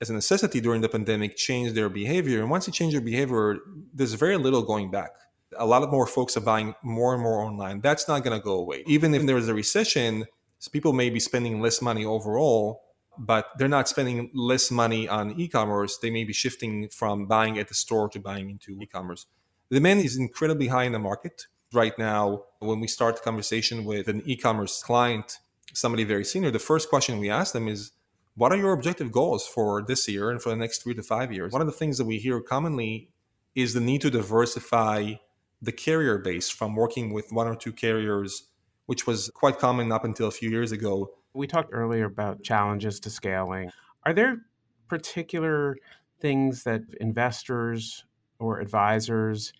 as 0.00 0.10
a 0.10 0.14
necessity 0.14 0.60
during 0.60 0.80
the 0.80 0.88
pandemic, 0.88 1.36
changed 1.36 1.74
their 1.74 1.88
behavior, 1.88 2.40
and 2.40 2.50
once 2.50 2.66
you 2.66 2.72
change 2.72 2.92
your 2.92 3.02
behavior, 3.02 3.58
there's 3.94 4.14
very 4.14 4.36
little 4.36 4.62
going 4.62 4.90
back 4.90 5.10
a 5.56 5.66
lot 5.66 5.82
of 5.82 5.90
more 5.90 6.06
folks 6.06 6.36
are 6.36 6.40
buying 6.40 6.74
more 6.82 7.14
and 7.14 7.22
more 7.22 7.40
online. 7.40 7.80
That's 7.80 8.08
not 8.08 8.22
going 8.24 8.38
to 8.38 8.44
go 8.44 8.54
away. 8.54 8.84
Even 8.86 9.14
if 9.14 9.24
there's 9.26 9.48
a 9.48 9.54
recession, 9.54 10.26
people 10.72 10.92
may 10.92 11.10
be 11.10 11.20
spending 11.20 11.60
less 11.60 11.80
money 11.80 12.04
overall, 12.04 12.82
but 13.16 13.46
they're 13.58 13.68
not 13.68 13.88
spending 13.88 14.30
less 14.34 14.70
money 14.70 15.08
on 15.08 15.38
e-commerce. 15.40 15.98
They 15.98 16.10
may 16.10 16.24
be 16.24 16.32
shifting 16.32 16.88
from 16.88 17.26
buying 17.26 17.58
at 17.58 17.68
the 17.68 17.74
store 17.74 18.08
to 18.10 18.20
buying 18.20 18.50
into 18.50 18.78
e-commerce. 18.80 19.26
The 19.70 19.76
demand 19.76 20.00
is 20.00 20.16
incredibly 20.16 20.68
high 20.68 20.84
in 20.84 20.92
the 20.92 20.98
market 20.98 21.46
right 21.72 21.98
now. 21.98 22.44
When 22.58 22.80
we 22.80 22.86
start 22.86 23.16
the 23.16 23.22
conversation 23.22 23.84
with 23.84 24.08
an 24.08 24.22
e-commerce 24.24 24.82
client, 24.82 25.38
somebody 25.74 26.04
very 26.04 26.24
senior, 26.24 26.50
the 26.50 26.58
first 26.58 26.88
question 26.88 27.18
we 27.18 27.30
ask 27.30 27.52
them 27.52 27.68
is, 27.68 27.92
what 28.34 28.52
are 28.52 28.56
your 28.56 28.72
objective 28.72 29.10
goals 29.10 29.46
for 29.46 29.82
this 29.82 30.06
year 30.08 30.30
and 30.30 30.40
for 30.40 30.50
the 30.50 30.56
next 30.56 30.82
three 30.82 30.94
to 30.94 31.02
five 31.02 31.32
years? 31.32 31.52
One 31.52 31.60
of 31.60 31.66
the 31.66 31.72
things 31.72 31.98
that 31.98 32.04
we 32.04 32.18
hear 32.18 32.40
commonly 32.40 33.10
is 33.54 33.74
the 33.74 33.80
need 33.80 34.00
to 34.02 34.10
diversify 34.10 35.14
the 35.60 35.72
carrier 35.72 36.18
base 36.18 36.48
from 36.48 36.76
working 36.76 37.12
with 37.12 37.32
one 37.32 37.48
or 37.48 37.56
two 37.56 37.72
carriers, 37.72 38.44
which 38.86 39.06
was 39.06 39.30
quite 39.34 39.58
common 39.58 39.90
up 39.90 40.04
until 40.04 40.28
a 40.28 40.30
few 40.30 40.50
years 40.50 40.70
ago. 40.70 41.10
We 41.34 41.48
talked 41.48 41.70
earlier 41.72 42.04
about 42.04 42.42
challenges 42.44 43.00
to 43.00 43.10
scaling. 43.10 43.70
Are 44.04 44.14
there 44.14 44.42
particular 44.88 45.76
things 46.20 46.62
that 46.62 46.82
investors 47.00 48.04
or 48.38 48.60
advisors 48.60 49.52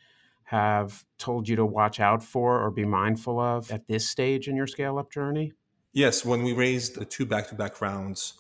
have 0.45 1.05
told 1.19 1.49
you 1.49 1.57
to 1.57 1.67
watch 1.67 2.01
out 2.01 2.23
for 2.23 2.63
or 2.65 2.71
be 2.71 2.85
mindful 2.85 3.39
of 3.41 3.71
at 3.71 3.87
this 3.89 4.09
stage 4.09 4.49
in 4.49 4.57
your 4.57 4.67
scale 4.67 4.99
up 4.99 5.11
journey? 5.11 5.53
Yes, 5.93 6.25
when 6.25 6.43
we 6.43 6.53
raised 6.53 6.97
the 6.97 7.05
two 7.05 7.25
back 7.25 7.49
to 7.49 7.55
back 7.55 7.81
rounds 7.81 8.35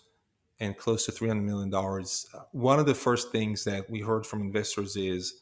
and 0.60 0.76
close 0.76 1.06
to 1.06 1.12
$300 1.12 1.42
million, 1.42 1.72
uh, 1.74 2.44
one 2.52 2.78
of 2.78 2.86
the 2.86 2.94
first 2.94 3.32
things 3.32 3.64
that 3.64 3.88
we 3.88 4.00
heard 4.00 4.26
from 4.26 4.42
investors 4.42 4.96
is 4.96 5.34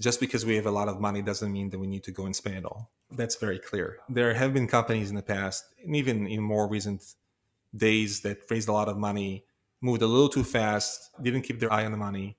just 0.00 0.20
because 0.20 0.46
we 0.46 0.56
have 0.56 0.66
a 0.66 0.70
lot 0.70 0.88
of 0.88 1.00
money 1.00 1.20
doesn't 1.20 1.52
mean 1.52 1.68
that 1.70 1.78
we 1.78 1.86
need 1.86 2.04
to 2.04 2.12
go 2.12 2.24
and 2.24 2.34
spend 2.34 2.56
it 2.56 2.64
all. 2.64 2.90
That's 3.10 3.36
very 3.36 3.58
clear. 3.58 3.98
There 4.08 4.32
have 4.32 4.54
been 4.54 4.66
companies 4.66 5.10
in 5.10 5.16
the 5.16 5.22
past, 5.22 5.64
and 5.84 5.94
even 5.94 6.26
in 6.26 6.40
more 6.40 6.66
recent 6.68 7.02
days, 7.76 8.20
that 8.22 8.38
raised 8.50 8.68
a 8.68 8.72
lot 8.72 8.88
of 8.88 8.96
money, 8.96 9.44
moved 9.82 10.02
a 10.02 10.06
little 10.06 10.28
too 10.28 10.44
fast, 10.44 11.10
didn't 11.22 11.42
keep 11.42 11.60
their 11.60 11.72
eye 11.72 11.84
on 11.84 11.92
the 11.92 11.98
money, 11.98 12.38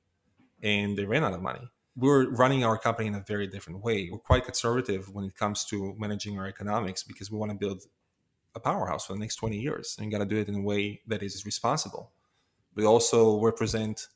and 0.64 0.98
they 0.98 1.06
ran 1.06 1.24
out 1.24 1.34
of 1.34 1.42
money. 1.42 1.70
We're 1.96 2.30
running 2.30 2.64
our 2.64 2.78
company 2.78 3.10
in 3.10 3.16
a 3.16 3.20
very 3.20 3.48
different 3.48 3.84
way. 3.84 4.10
We're 4.12 4.20
quite 4.20 4.46
conservative 4.46 5.14
when 5.14 5.26
it 5.26 5.36
comes 5.36 5.66
to 5.66 5.94
managing 6.00 6.40
our 6.40 6.48
economics 6.48 7.04
because 7.04 7.30
we 7.30 7.38
want 7.38 7.52
to 7.52 7.58
build 7.58 7.84
a 8.56 8.60
powerhouse 8.60 9.06
for 9.06 9.14
the 9.14 9.20
next 9.20 9.36
20 9.38 9.58
years 9.58 9.96
and 9.98 10.06
you 10.06 10.12
got 10.12 10.24
to 10.24 10.30
do 10.30 10.38
it 10.38 10.48
in 10.48 10.56
a 10.56 10.62
way 10.62 11.02
that 11.08 11.24
is 11.24 11.46
responsible. 11.46 12.12
We 12.76 12.86
also 12.86 13.40
represent 13.40 14.08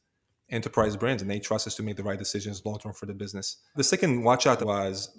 enterprise 0.50 0.96
brands 0.96 1.22
and 1.22 1.32
they 1.32 1.40
trust 1.40 1.68
us 1.68 1.76
to 1.76 1.84
make 1.84 1.98
the 1.98 2.04
right 2.04 2.20
decisions 2.20 2.64
long 2.66 2.78
term 2.80 2.94
for 2.94 3.06
the 3.06 3.14
business. 3.14 3.58
The 3.76 3.84
second 3.84 4.24
watch 4.24 4.46
out 4.48 4.64
was 4.64 5.18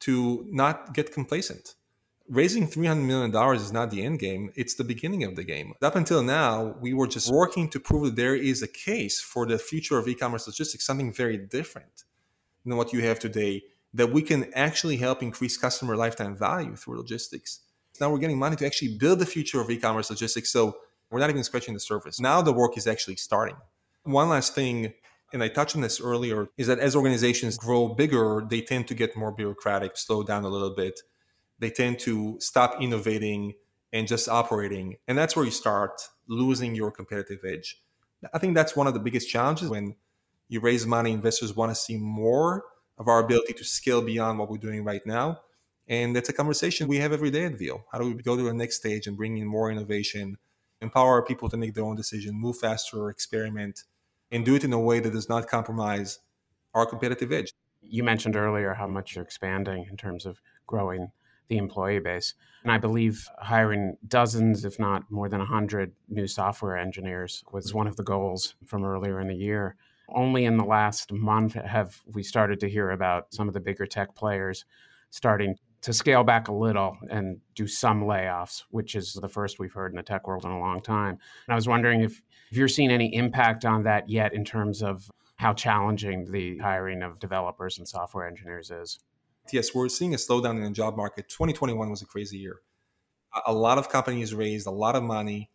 to 0.00 0.46
not 0.50 0.94
get 0.94 1.12
complacent. 1.12 1.74
raising 2.28 2.68
$300 2.68 3.04
million 3.04 3.34
is 3.56 3.72
not 3.72 3.90
the 3.90 4.04
end 4.04 4.18
game, 4.18 4.52
it's 4.54 4.74
the 4.74 4.84
beginning 4.84 5.24
of 5.24 5.34
the 5.34 5.44
game. 5.44 5.72
Up 5.80 5.96
until 5.96 6.22
now, 6.22 6.76
we 6.80 6.92
were 6.92 7.06
just 7.06 7.32
working 7.32 7.70
to 7.70 7.80
prove 7.80 8.04
that 8.04 8.16
there 8.16 8.36
is 8.36 8.62
a 8.62 8.68
case 8.68 9.18
for 9.20 9.46
the 9.46 9.58
future 9.58 9.96
of 9.98 10.06
e 10.06 10.14
commerce 10.14 10.46
logistics, 10.46 10.84
something 10.84 11.12
very 11.12 11.38
different 11.38 12.04
than 12.64 12.76
what 12.76 12.92
you 12.92 13.00
have 13.00 13.18
today, 13.18 13.62
that 13.94 14.12
we 14.12 14.20
can 14.20 14.52
actually 14.54 14.98
help 14.98 15.22
increase 15.22 15.56
customer 15.56 15.96
lifetime 15.96 16.36
value 16.36 16.76
through 16.76 16.98
logistics. 16.98 17.60
Now 18.00 18.10
we're 18.10 18.18
getting 18.18 18.38
money 18.38 18.56
to 18.56 18.66
actually 18.66 18.96
build 18.96 19.18
the 19.18 19.26
future 19.26 19.60
of 19.60 19.70
e 19.70 19.76
commerce 19.76 20.10
logistics. 20.10 20.50
So 20.50 20.76
we're 21.10 21.20
not 21.20 21.30
even 21.30 21.44
scratching 21.44 21.74
the 21.74 21.80
surface. 21.80 22.20
Now 22.20 22.42
the 22.42 22.52
work 22.52 22.76
is 22.76 22.86
actually 22.86 23.16
starting. 23.16 23.56
One 24.04 24.28
last 24.28 24.54
thing, 24.54 24.94
and 25.32 25.42
I 25.42 25.48
touched 25.48 25.76
on 25.76 25.82
this 25.82 26.00
earlier, 26.00 26.48
is 26.56 26.66
that 26.66 26.78
as 26.78 26.96
organizations 26.96 27.56
grow 27.58 27.88
bigger, 27.88 28.46
they 28.48 28.60
tend 28.60 28.88
to 28.88 28.94
get 28.94 29.16
more 29.16 29.32
bureaucratic, 29.32 29.96
slow 29.96 30.22
down 30.22 30.44
a 30.44 30.48
little 30.48 30.74
bit 30.74 31.00
they 31.58 31.70
tend 31.70 31.98
to 32.00 32.36
stop 32.40 32.80
innovating 32.80 33.54
and 33.92 34.06
just 34.06 34.28
operating. 34.28 34.96
And 35.06 35.16
that's 35.16 35.34
where 35.34 35.44
you 35.44 35.50
start 35.50 36.00
losing 36.28 36.74
your 36.74 36.90
competitive 36.90 37.40
edge. 37.44 37.82
I 38.32 38.38
think 38.38 38.54
that's 38.54 38.76
one 38.76 38.86
of 38.86 38.94
the 38.94 39.00
biggest 39.00 39.28
challenges 39.28 39.68
when 39.68 39.96
you 40.48 40.60
raise 40.60 40.86
money, 40.86 41.12
investors 41.12 41.54
want 41.54 41.70
to 41.70 41.74
see 41.74 41.96
more 41.96 42.64
of 42.96 43.08
our 43.08 43.20
ability 43.20 43.52
to 43.54 43.64
scale 43.64 44.02
beyond 44.02 44.38
what 44.38 44.50
we're 44.50 44.58
doing 44.58 44.84
right 44.84 45.04
now. 45.06 45.40
And 45.88 46.14
that's 46.14 46.28
a 46.28 46.34
conversation 46.34 46.86
we 46.86 46.98
have 46.98 47.12
every 47.12 47.30
day 47.30 47.46
at 47.46 47.58
Veho. 47.58 47.82
How 47.90 47.98
do 47.98 48.14
we 48.14 48.22
go 48.22 48.36
to 48.36 48.42
the 48.42 48.52
next 48.52 48.76
stage 48.76 49.06
and 49.06 49.16
bring 49.16 49.38
in 49.38 49.46
more 49.46 49.70
innovation, 49.70 50.36
empower 50.82 51.22
people 51.22 51.48
to 51.48 51.56
make 51.56 51.74
their 51.74 51.84
own 51.84 51.96
decision, 51.96 52.34
move 52.34 52.58
faster, 52.58 53.08
experiment, 53.08 53.84
and 54.30 54.44
do 54.44 54.54
it 54.54 54.64
in 54.64 54.72
a 54.72 54.78
way 54.78 55.00
that 55.00 55.12
does 55.12 55.28
not 55.28 55.48
compromise 55.48 56.18
our 56.74 56.84
competitive 56.84 57.32
edge? 57.32 57.54
You 57.80 58.04
mentioned 58.04 58.36
earlier 58.36 58.74
how 58.74 58.86
much 58.86 59.14
you're 59.14 59.24
expanding 59.24 59.86
in 59.90 59.96
terms 59.96 60.26
of 60.26 60.40
growing 60.66 61.10
the 61.48 61.56
employee 61.56 62.00
base. 62.00 62.34
And 62.62 62.70
I 62.70 62.76
believe 62.76 63.26
hiring 63.38 63.96
dozens, 64.06 64.66
if 64.66 64.78
not 64.78 65.10
more 65.10 65.30
than 65.30 65.38
100 65.38 65.92
new 66.10 66.26
software 66.26 66.76
engineers 66.76 67.42
was 67.50 67.72
one 67.72 67.86
of 67.86 67.96
the 67.96 68.02
goals 68.02 68.54
from 68.66 68.84
earlier 68.84 69.20
in 69.20 69.28
the 69.28 69.34
year. 69.34 69.76
Only 70.10 70.44
in 70.44 70.58
the 70.58 70.64
last 70.64 71.12
month 71.12 71.54
have 71.54 72.02
we 72.06 72.22
started 72.22 72.60
to 72.60 72.68
hear 72.68 72.90
about 72.90 73.32
some 73.32 73.48
of 73.48 73.54
the 73.54 73.60
bigger 73.60 73.86
tech 73.86 74.14
players 74.14 74.66
starting 75.10 75.56
to 75.82 75.92
scale 75.92 76.24
back 76.24 76.48
a 76.48 76.52
little 76.52 76.98
and 77.10 77.40
do 77.54 77.66
some 77.66 78.02
layoffs, 78.02 78.64
which 78.70 78.94
is 78.94 79.12
the 79.12 79.28
first 79.28 79.58
we've 79.58 79.72
heard 79.72 79.92
in 79.92 79.96
the 79.96 80.02
tech 80.02 80.26
world 80.26 80.44
in 80.44 80.50
a 80.50 80.58
long 80.58 80.80
time. 80.80 81.10
And 81.46 81.52
I 81.52 81.54
was 81.54 81.68
wondering 81.68 82.00
if, 82.00 82.20
if 82.50 82.56
you're 82.56 82.68
seeing 82.68 82.90
any 82.90 83.14
impact 83.14 83.64
on 83.64 83.84
that 83.84 84.08
yet 84.08 84.34
in 84.34 84.44
terms 84.44 84.82
of 84.82 85.10
how 85.36 85.52
challenging 85.52 86.30
the 86.32 86.58
hiring 86.58 87.02
of 87.02 87.20
developers 87.20 87.78
and 87.78 87.86
software 87.86 88.26
engineers 88.26 88.70
is 88.70 88.98
yes, 89.52 89.74
we're 89.74 89.88
seeing 89.88 90.14
a 90.14 90.16
slowdown 90.16 90.56
in 90.56 90.62
the 90.62 90.70
job 90.70 90.96
market. 90.96 91.28
2021 91.28 91.90
was 91.90 92.02
a 92.02 92.06
crazy 92.06 92.38
year. 92.38 92.60
A 93.46 93.52
lot 93.52 93.78
of 93.78 93.88
companies 93.88 94.34
raised 94.34 94.66
a 94.66 94.70
lot 94.70 94.96
of 94.96 95.02
money. 95.02 95.50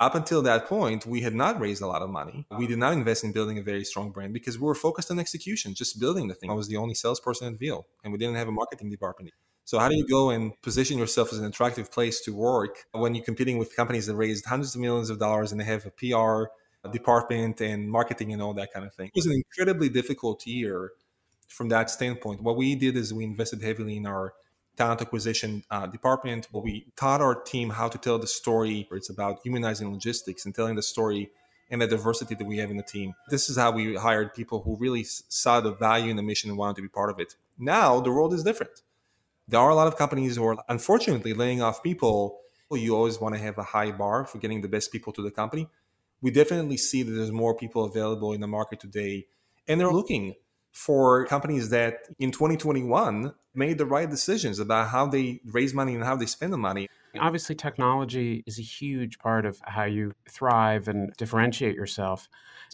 Up 0.00 0.14
until 0.14 0.42
that 0.42 0.66
point, 0.66 1.06
we 1.06 1.20
had 1.20 1.34
not 1.34 1.60
raised 1.60 1.80
a 1.80 1.86
lot 1.86 2.02
of 2.02 2.10
money. 2.10 2.46
We 2.58 2.66
did 2.66 2.78
not 2.78 2.92
invest 2.92 3.22
in 3.22 3.32
building 3.32 3.58
a 3.58 3.62
very 3.62 3.84
strong 3.84 4.10
brand 4.10 4.32
because 4.34 4.58
we 4.58 4.66
were 4.66 4.74
focused 4.74 5.10
on 5.10 5.20
execution, 5.20 5.72
just 5.74 6.00
building 6.00 6.26
the 6.26 6.34
thing. 6.34 6.50
I 6.50 6.54
was 6.54 6.68
the 6.68 6.76
only 6.76 6.94
salesperson 6.94 7.54
at 7.54 7.60
Veho, 7.60 7.84
and 8.02 8.12
we 8.12 8.18
didn't 8.18 8.34
have 8.34 8.48
a 8.48 8.52
marketing 8.52 8.90
department. 8.90 9.32
So, 9.64 9.78
how 9.78 9.88
do 9.88 9.96
you 9.96 10.06
go 10.06 10.30
and 10.30 10.60
position 10.62 10.98
yourself 10.98 11.32
as 11.32 11.38
an 11.38 11.46
attractive 11.46 11.90
place 11.90 12.20
to 12.22 12.34
work 12.34 12.84
when 12.92 13.14
you're 13.14 13.24
competing 13.24 13.58
with 13.58 13.74
companies 13.74 14.06
that 14.06 14.14
raised 14.14 14.44
hundreds 14.44 14.74
of 14.74 14.80
millions 14.80 15.10
of 15.10 15.18
dollars 15.18 15.52
and 15.52 15.60
they 15.60 15.64
have 15.64 15.86
a 15.86 15.90
PR 15.90 16.50
department 16.90 17.60
and 17.60 17.90
marketing 17.90 18.32
and 18.32 18.42
all 18.42 18.52
that 18.54 18.72
kind 18.72 18.84
of 18.84 18.94
thing? 18.94 19.06
It 19.06 19.16
was 19.16 19.26
an 19.26 19.32
incredibly 19.32 19.88
difficult 19.88 20.46
year 20.46 20.92
from 21.48 21.68
that 21.70 21.88
standpoint. 21.90 22.42
What 22.42 22.56
we 22.56 22.74
did 22.74 22.96
is 22.96 23.14
we 23.14 23.24
invested 23.24 23.62
heavily 23.62 23.96
in 23.96 24.06
our 24.06 24.34
talent 24.76 25.00
acquisition 25.00 25.62
uh, 25.70 25.86
department. 25.86 26.48
Where 26.50 26.62
we 26.62 26.92
taught 26.96 27.20
our 27.20 27.34
team 27.34 27.70
how 27.70 27.88
to 27.88 27.98
tell 27.98 28.18
the 28.18 28.26
story. 28.26 28.86
It's 28.90 29.10
about 29.10 29.40
humanizing 29.42 29.90
logistics 29.92 30.44
and 30.44 30.54
telling 30.54 30.74
the 30.74 30.82
story 30.82 31.30
and 31.70 31.80
the 31.80 31.86
diversity 31.86 32.34
that 32.34 32.46
we 32.46 32.58
have 32.58 32.70
in 32.70 32.76
the 32.76 32.82
team. 32.82 33.14
This 33.30 33.48
is 33.48 33.56
how 33.56 33.70
we 33.70 33.96
hired 33.96 34.34
people 34.34 34.62
who 34.62 34.76
really 34.76 35.04
saw 35.04 35.60
the 35.60 35.72
value 35.72 36.10
in 36.10 36.16
the 36.16 36.22
mission 36.22 36.50
and 36.50 36.58
wanted 36.58 36.76
to 36.76 36.82
be 36.82 36.88
part 36.88 37.10
of 37.10 37.18
it. 37.18 37.34
Now 37.58 38.00
the 38.00 38.10
world 38.10 38.34
is 38.34 38.42
different. 38.42 38.82
There 39.46 39.60
are 39.60 39.70
a 39.70 39.74
lot 39.74 39.86
of 39.86 39.96
companies 39.96 40.36
who 40.36 40.46
are 40.46 40.56
unfortunately 40.68 41.34
laying 41.34 41.60
off 41.60 41.82
people. 41.82 42.40
You 42.72 42.96
always 42.96 43.20
want 43.20 43.34
to 43.34 43.40
have 43.40 43.58
a 43.58 43.62
high 43.62 43.92
bar 43.92 44.24
for 44.24 44.38
getting 44.38 44.62
the 44.62 44.68
best 44.68 44.90
people 44.90 45.12
to 45.12 45.22
the 45.22 45.30
company. 45.30 45.68
We 46.22 46.30
definitely 46.30 46.78
see 46.78 47.02
that 47.02 47.12
there's 47.12 47.30
more 47.30 47.54
people 47.54 47.84
available 47.84 48.32
in 48.32 48.40
the 48.40 48.48
market 48.48 48.80
today, 48.80 49.26
and 49.68 49.78
they're 49.78 49.92
looking 49.92 50.34
for 50.72 51.26
companies 51.26 51.70
that 51.70 52.08
in 52.18 52.32
2021 52.32 53.32
made 53.54 53.78
the 53.78 53.86
right 53.86 54.10
decisions 54.10 54.58
about 54.58 54.88
how 54.88 55.06
they 55.06 55.40
raise 55.44 55.72
money 55.72 55.94
and 55.94 56.02
how 56.02 56.16
they 56.16 56.26
spend 56.26 56.52
the 56.52 56.58
money. 56.58 56.88
Obviously, 57.16 57.54
technology 57.54 58.42
is 58.44 58.58
a 58.58 58.62
huge 58.62 59.20
part 59.20 59.46
of 59.46 59.60
how 59.64 59.84
you 59.84 60.14
thrive 60.28 60.88
and 60.88 61.12
differentiate 61.16 61.76
yourself. 61.76 62.28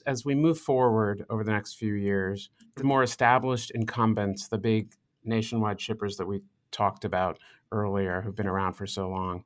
As 0.06 0.24
we 0.24 0.34
move 0.34 0.58
forward 0.58 1.26
over 1.28 1.44
the 1.44 1.52
next 1.52 1.74
few 1.74 1.92
years, 1.92 2.48
the 2.76 2.84
more 2.84 3.02
established 3.02 3.70
incumbents, 3.74 4.48
the 4.48 4.56
big 4.56 4.94
nationwide 5.24 5.78
shippers 5.78 6.16
that 6.16 6.26
we 6.26 6.40
talked 6.70 7.04
about 7.04 7.38
earlier, 7.72 8.20
who've 8.20 8.36
been 8.36 8.46
around 8.46 8.74
for 8.74 8.86
so 8.86 9.08
long, 9.08 9.44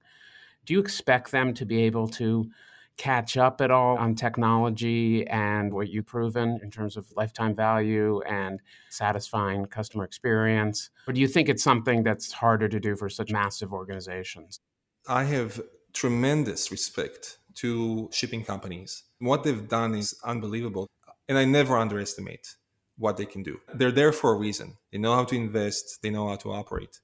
do 0.64 0.74
you 0.74 0.80
expect 0.80 1.30
them 1.30 1.54
to 1.54 1.66
be 1.66 1.82
able 1.82 2.08
to 2.08 2.50
catch 2.96 3.36
up 3.36 3.60
at 3.60 3.70
all 3.70 3.96
on 3.96 4.14
technology 4.14 5.26
and 5.26 5.72
what 5.72 5.88
you've 5.88 6.06
proven 6.06 6.60
in 6.62 6.70
terms 6.70 6.96
of 6.96 7.06
lifetime 7.16 7.54
value 7.54 8.20
and 8.22 8.60
satisfying 8.88 9.66
customer 9.66 10.04
experience? 10.04 10.90
Or 11.08 11.12
do 11.12 11.20
you 11.20 11.28
think 11.28 11.48
it's 11.48 11.62
something 11.62 12.02
that's 12.02 12.32
harder 12.32 12.68
to 12.68 12.78
do 12.78 12.96
for 12.96 13.08
such 13.08 13.32
massive 13.32 13.72
organizations? 13.72 14.60
I 15.08 15.24
have 15.24 15.60
tremendous 15.92 16.70
respect 16.70 17.38
to 17.56 18.08
shipping 18.12 18.44
companies. 18.44 19.04
What 19.18 19.42
they've 19.42 19.68
done 19.68 19.94
is 19.94 20.14
unbelievable. 20.24 20.88
And 21.28 21.38
I 21.38 21.44
never 21.44 21.76
underestimate 21.76 22.56
what 22.96 23.16
they 23.16 23.26
can 23.26 23.42
do. 23.42 23.60
They're 23.74 23.92
there 23.92 24.12
for 24.12 24.32
a 24.32 24.38
reason. 24.38 24.76
They 24.92 24.98
know 24.98 25.14
how 25.14 25.24
to 25.24 25.34
invest, 25.34 26.00
they 26.02 26.10
know 26.10 26.28
how 26.28 26.36
to 26.36 26.52
operate. 26.52 27.00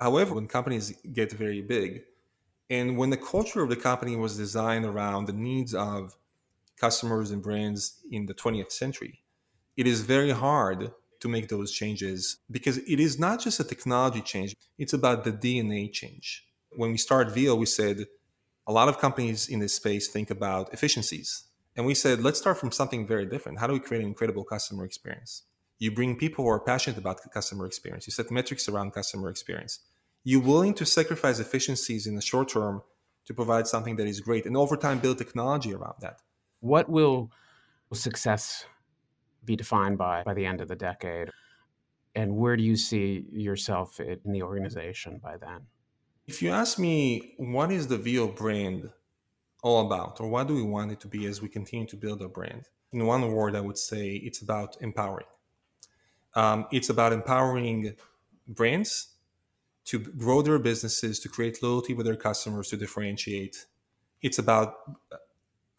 However, 0.00 0.34
when 0.34 0.46
companies 0.46 0.92
get 1.12 1.32
very 1.32 1.62
big, 1.62 2.02
and 2.70 2.96
when 2.96 3.10
the 3.10 3.16
culture 3.16 3.62
of 3.62 3.70
the 3.70 3.76
company 3.76 4.16
was 4.16 4.36
designed 4.36 4.84
around 4.84 5.26
the 5.26 5.32
needs 5.32 5.74
of 5.74 6.16
customers 6.76 7.30
and 7.30 7.42
brands 7.42 8.00
in 8.10 8.26
the 8.26 8.34
20th 8.34 8.72
century, 8.72 9.22
it 9.76 9.86
is 9.86 10.02
very 10.02 10.30
hard 10.30 10.92
to 11.20 11.28
make 11.28 11.48
those 11.48 11.72
changes 11.72 12.38
because 12.50 12.78
it 12.78 13.00
is 13.00 13.18
not 13.18 13.40
just 13.40 13.58
a 13.58 13.64
technology 13.64 14.20
change, 14.20 14.54
it's 14.78 14.92
about 14.92 15.24
the 15.24 15.32
DNA 15.32 15.92
change. 15.92 16.46
When 16.76 16.92
we 16.92 16.98
started 16.98 17.34
Veho, 17.34 17.58
we 17.58 17.66
said 17.66 18.06
a 18.66 18.72
lot 18.72 18.88
of 18.88 18.98
companies 18.98 19.48
in 19.48 19.58
this 19.60 19.74
space 19.74 20.08
think 20.08 20.30
about 20.30 20.72
efficiencies. 20.72 21.44
And 21.74 21.86
we 21.86 21.94
said, 21.94 22.22
let's 22.22 22.38
start 22.38 22.58
from 22.58 22.70
something 22.70 23.06
very 23.06 23.26
different. 23.26 23.58
How 23.58 23.66
do 23.66 23.72
we 23.72 23.80
create 23.80 24.02
an 24.02 24.08
incredible 24.08 24.44
customer 24.44 24.84
experience? 24.84 25.44
You 25.78 25.92
bring 25.92 26.16
people 26.16 26.44
who 26.44 26.50
are 26.50 26.60
passionate 26.60 26.98
about 26.98 27.20
customer 27.32 27.64
experience. 27.64 28.06
You 28.06 28.12
set 28.12 28.30
metrics 28.30 28.68
around 28.68 28.92
customer 28.92 29.28
experience. 29.30 29.78
You're 30.24 30.42
willing 30.42 30.74
to 30.74 30.84
sacrifice 30.84 31.38
efficiencies 31.38 32.06
in 32.06 32.16
the 32.16 32.20
short 32.20 32.48
term 32.48 32.82
to 33.26 33.34
provide 33.34 33.68
something 33.68 33.94
that 33.96 34.06
is 34.06 34.20
great 34.20 34.44
and 34.44 34.56
over 34.56 34.76
time 34.76 34.98
build 34.98 35.18
technology 35.18 35.72
around 35.72 35.94
that. 36.00 36.20
What 36.60 36.88
will 36.88 37.30
success 37.92 38.64
be 39.44 39.54
defined 39.54 39.98
by 39.98 40.24
by 40.24 40.34
the 40.34 40.46
end 40.46 40.60
of 40.60 40.68
the 40.68 40.76
decade? 40.76 41.30
And 42.14 42.36
where 42.36 42.56
do 42.56 42.64
you 42.64 42.76
see 42.76 43.26
yourself 43.30 44.00
in 44.00 44.32
the 44.32 44.42
organization 44.42 45.20
by 45.22 45.36
then? 45.36 45.60
If 46.26 46.42
you 46.42 46.50
ask 46.50 46.78
me 46.78 47.34
what 47.36 47.70
is 47.70 47.86
the 47.86 47.98
Veho 47.98 48.34
brand 48.34 48.90
all 49.62 49.86
about 49.86 50.20
or 50.20 50.28
what 50.28 50.48
do 50.48 50.54
we 50.56 50.62
want 50.62 50.90
it 50.90 51.00
to 51.00 51.08
be 51.08 51.26
as 51.26 51.40
we 51.40 51.48
continue 51.48 51.86
to 51.86 51.96
build 51.96 52.20
our 52.20 52.28
brand? 52.28 52.64
In 52.92 53.06
one 53.06 53.30
word 53.30 53.54
i 53.54 53.60
would 53.60 53.78
say 53.78 54.16
it's 54.28 54.40
about 54.40 54.76
empowering 54.80 55.26
um, 56.34 56.66
it's 56.70 56.88
about 56.88 57.12
empowering 57.12 57.94
brands 58.46 59.14
to 59.86 59.98
grow 59.98 60.42
their 60.42 60.58
businesses, 60.58 61.18
to 61.20 61.28
create 61.28 61.62
loyalty 61.62 61.94
with 61.94 62.06
their 62.06 62.16
customers, 62.16 62.68
to 62.68 62.76
differentiate. 62.76 63.66
It's 64.20 64.38
about 64.38 64.74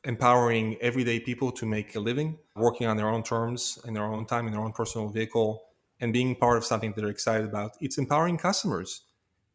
empowering 0.03 0.77
everyday 0.81 1.19
people 1.19 1.51
to 1.51 1.65
make 1.65 1.95
a 1.95 1.99
living, 1.99 2.37
working 2.55 2.87
on 2.87 2.97
their 2.97 3.09
own 3.09 3.23
terms, 3.23 3.77
in 3.85 3.93
their 3.93 4.05
own 4.05 4.25
time, 4.25 4.47
in 4.47 4.53
their 4.53 4.61
own 4.61 4.71
personal 4.71 5.09
vehicle, 5.09 5.63
and 5.99 6.13
being 6.13 6.35
part 6.35 6.57
of 6.57 6.65
something 6.65 6.91
that 6.93 7.01
they're 7.01 7.09
excited 7.09 7.45
about. 7.45 7.71
It's 7.81 7.97
empowering 7.97 8.37
customers 8.37 9.01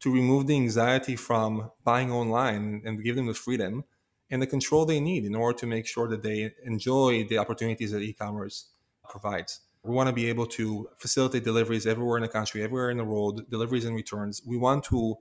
to 0.01 0.13
remove 0.13 0.47
the 0.47 0.55
anxiety 0.55 1.17
from 1.17 1.71
buying 1.83 2.13
online 2.13 2.83
and 2.85 3.03
give 3.03 3.17
them 3.17 3.27
the 3.27 3.35
freedom 3.35 3.85
and 4.31 4.43
the 4.43 4.47
control 4.47 4.85
they 4.85 5.01
need 5.01 5.25
in 5.25 5.35
order 5.35 5.59
to 5.59 5.67
make 5.67 5.87
sure 5.87 6.09
that 6.09 6.23
they 6.23 6.53
enjoy 6.65 7.25
the 7.25 7.39
opportunities 7.39 7.93
that 7.93 8.03
e-commerce 8.03 8.69
provides. 9.09 9.61
We 9.85 9.95
want 9.95 10.09
to 10.09 10.15
be 10.15 10.29
able 10.29 10.47
to 10.47 10.89
facilitate 10.99 11.45
deliveries 11.45 11.87
everywhere 11.87 12.17
in 12.17 12.23
the 12.23 12.29
country, 12.29 12.63
everywhere 12.63 12.91
in 12.91 12.97
the 12.97 13.05
world, 13.05 13.49
deliveries 13.51 13.85
and 13.85 13.95
returns. 13.95 14.43
We 14.47 14.57
want 14.57 14.85
to 14.85 15.17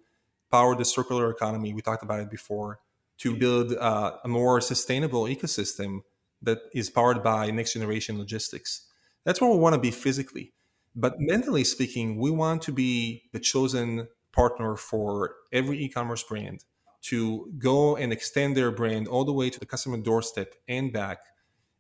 power 0.52 0.76
the 0.76 0.86
circular 0.86 1.30
economy. 1.30 1.74
We 1.74 1.82
talked 1.82 2.04
about 2.04 2.22
it 2.22 2.32
before 2.32 2.80
to 3.20 3.36
build 3.36 3.74
uh, 3.74 4.18
a 4.24 4.28
more 4.28 4.62
sustainable 4.62 5.24
ecosystem 5.24 6.00
that 6.42 6.60
is 6.74 6.90
powered 6.90 7.22
by 7.24 7.52
next 7.52 7.74
generation 7.74 8.18
logistics. 8.18 8.88
That's 9.26 9.42
where 9.42 9.50
we 9.50 9.58
want 9.58 9.76
to 9.76 9.82
be 9.82 9.92
physically. 9.92 10.54
But 10.96 11.20
mentally 11.20 11.64
speaking, 11.64 12.18
we 12.18 12.32
want 12.32 12.62
to 12.64 12.72
be 12.72 13.24
the 13.32 13.40
chosen 13.40 14.08
partner 14.32 14.76
for 14.76 15.36
every 15.52 15.84
e-commerce 15.84 16.24
brand 16.24 16.64
to 17.04 17.52
go 17.58 17.96
and 17.96 18.14
extend 18.14 18.56
their 18.56 18.72
brand 18.72 19.08
all 19.08 19.26
the 19.26 19.34
way 19.34 19.50
to 19.50 19.60
the 19.60 19.66
customer 19.66 19.98
doorstep 19.98 20.56
and 20.68 20.94
back. 20.94 21.20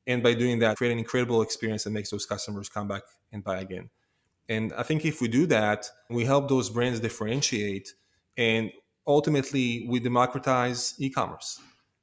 And 0.05 0.21
by 0.21 0.33
doing 0.33 0.59
that, 0.59 0.77
create 0.77 0.91
an 0.91 0.99
incredible 0.99 1.41
experience 1.41 1.85
that 1.85 1.91
makes 1.91 2.09
those 2.09 2.25
customers 2.25 2.69
come 2.69 2.87
back 2.87 3.03
and 3.31 3.43
buy 3.43 3.59
again. 3.59 3.89
And 4.49 4.73
I 4.73 4.83
think 4.83 5.05
if 5.05 5.21
we 5.21 5.27
do 5.27 5.45
that, 5.47 5.89
we 6.09 6.25
help 6.25 6.49
those 6.49 6.69
brands 6.69 6.99
differentiate 6.99 7.93
and 8.37 8.71
ultimately 9.07 9.85
we 9.89 9.99
democratize 9.99 10.95
e-commerce. 10.99 11.59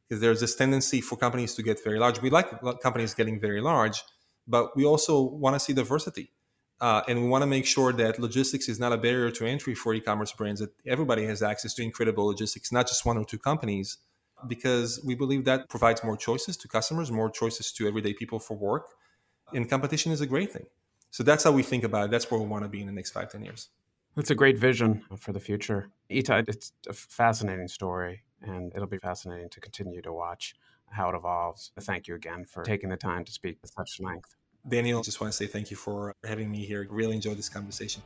Because 0.08 0.20
there's 0.20 0.40
this 0.40 0.56
tendency 0.56 1.00
for 1.00 1.16
companies 1.16 1.54
to 1.54 1.62
get 1.62 1.82
very 1.84 1.98
large. 1.98 2.20
We 2.20 2.30
like 2.30 2.50
companies 2.82 3.14
getting 3.14 3.38
very 3.38 3.60
large, 3.60 4.02
but 4.48 4.74
we 4.76 4.84
also 4.84 5.20
want 5.20 5.54
to 5.54 5.60
see 5.60 5.72
diversity. 5.72 6.32
Uh, 6.80 7.02
and 7.06 7.22
we 7.22 7.28
want 7.28 7.42
to 7.42 7.46
make 7.46 7.66
sure 7.66 7.92
that 7.92 8.18
logistics 8.18 8.68
is 8.68 8.80
not 8.80 8.92
a 8.92 8.96
barrier 8.96 9.30
to 9.30 9.46
entry 9.46 9.74
for 9.74 9.92
e-commerce 9.92 10.32
brands 10.32 10.60
that 10.60 10.70
everybody 10.86 11.26
has 11.26 11.42
access 11.42 11.74
to 11.74 11.82
incredible 11.82 12.26
logistics 12.26 12.72
not 12.72 12.88
just 12.88 13.04
one 13.04 13.18
or 13.18 13.24
two 13.24 13.38
companies 13.38 13.98
because 14.46 15.00
we 15.05 15.14
believe 15.14 15.44
that 15.44 15.68
provides 15.68 16.03
more 16.03 16.16
choices 16.16 16.57
to 16.57 16.68
customers 16.68 17.11
more 17.11 17.31
choices 17.31 17.72
to 17.72 17.87
everyday 17.87 18.12
people 18.14 18.38
for 18.38 18.57
work 18.57 18.87
and 19.53 19.68
competition 19.68 20.12
is 20.12 20.20
a 20.20 20.26
great 20.26 20.53
thing. 20.53 20.66
So 21.11 21.22
that's 21.22 21.42
how 21.42 21.50
we 21.50 21.62
think 21.62 21.85
about 21.85 22.07
it. 22.07 22.11
That's 22.11 22.31
where 22.31 22.40
we 22.40 22.46
want 22.46 22.64
to 22.64 22.68
be 22.68 22.81
in 22.81 22.87
the 22.87 22.92
next 22.92 23.11
five 23.11 23.31
ten 23.31 23.42
years. 23.42 23.68
It's 24.16 24.31
a 24.31 24.35
great 24.35 24.59
vision 24.59 25.05
for 25.18 25.33
the 25.33 25.40
future. 25.40 25.90
Itai 26.11 26.48
it's 26.48 26.72
a 26.88 26.92
fascinating 26.92 27.68
story 27.68 28.22
and 28.42 28.72
it'll 28.74 28.88
be 28.88 28.98
fascinating 28.98 29.48
to 29.50 29.61
continue 29.61 30.03
to 30.03 30.12
watch 30.12 30.55
how 30.90 31.09
it 31.11 31.16
evolves. 31.16 31.72
Thank 31.81 32.09
you 32.09 32.14
again 32.14 32.44
for 32.44 32.62
taking 32.64 32.90
the 32.90 32.96
time 32.96 33.24
to 33.24 33.33
speak 33.33 33.59
with 33.62 33.72
such 33.72 34.00
length. 34.00 34.37
Daniel, 34.68 35.03
just 35.03 35.20
want 35.20 35.33
to 35.33 35.37
say 35.37 35.46
thank 35.46 35.70
you 35.70 35.76
for 35.76 36.14
having 36.24 36.50
me 36.50 36.66
here. 36.66 36.87
Really 36.90 37.14
enjoyed 37.14 37.38
this 37.38 37.48
conversation. 37.48 38.03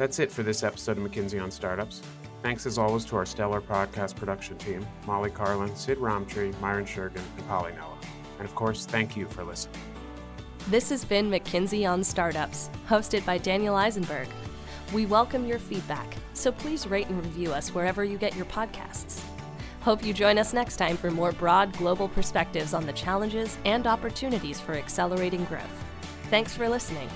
That's 0.00 0.18
it 0.18 0.32
for 0.32 0.42
this 0.42 0.62
episode 0.62 0.96
of 0.96 1.04
McKinsey 1.04 1.42
on 1.42 1.50
Startups. 1.50 2.00
Thanks 2.42 2.64
as 2.64 2.78
always 2.78 3.04
to 3.04 3.16
our 3.16 3.26
stellar 3.26 3.60
podcast 3.60 4.16
production 4.16 4.56
team 4.56 4.86
Molly 5.06 5.28
Carlin, 5.28 5.76
Sid 5.76 5.98
Romtree, 5.98 6.58
Myron 6.58 6.86
Shergan, 6.86 7.20
and 7.36 7.48
Polly 7.48 7.72
Noah. 7.72 7.98
And 8.38 8.48
of 8.48 8.54
course, 8.54 8.86
thank 8.86 9.14
you 9.14 9.28
for 9.28 9.44
listening. 9.44 9.76
This 10.68 10.88
has 10.88 11.04
been 11.04 11.30
McKinsey 11.30 11.86
on 11.86 12.02
Startups, 12.02 12.70
hosted 12.88 13.26
by 13.26 13.36
Daniel 13.36 13.74
Eisenberg. 13.76 14.28
We 14.94 15.04
welcome 15.04 15.46
your 15.46 15.58
feedback, 15.58 16.16
so 16.32 16.50
please 16.50 16.86
rate 16.86 17.08
and 17.08 17.22
review 17.22 17.52
us 17.52 17.74
wherever 17.74 18.02
you 18.02 18.16
get 18.16 18.34
your 18.34 18.46
podcasts. 18.46 19.20
Hope 19.82 20.02
you 20.02 20.14
join 20.14 20.38
us 20.38 20.54
next 20.54 20.78
time 20.78 20.96
for 20.96 21.10
more 21.10 21.32
broad 21.32 21.76
global 21.76 22.08
perspectives 22.08 22.72
on 22.72 22.86
the 22.86 22.94
challenges 22.94 23.58
and 23.66 23.86
opportunities 23.86 24.62
for 24.62 24.72
accelerating 24.72 25.44
growth. 25.44 25.84
Thanks 26.30 26.56
for 26.56 26.70
listening. 26.70 27.10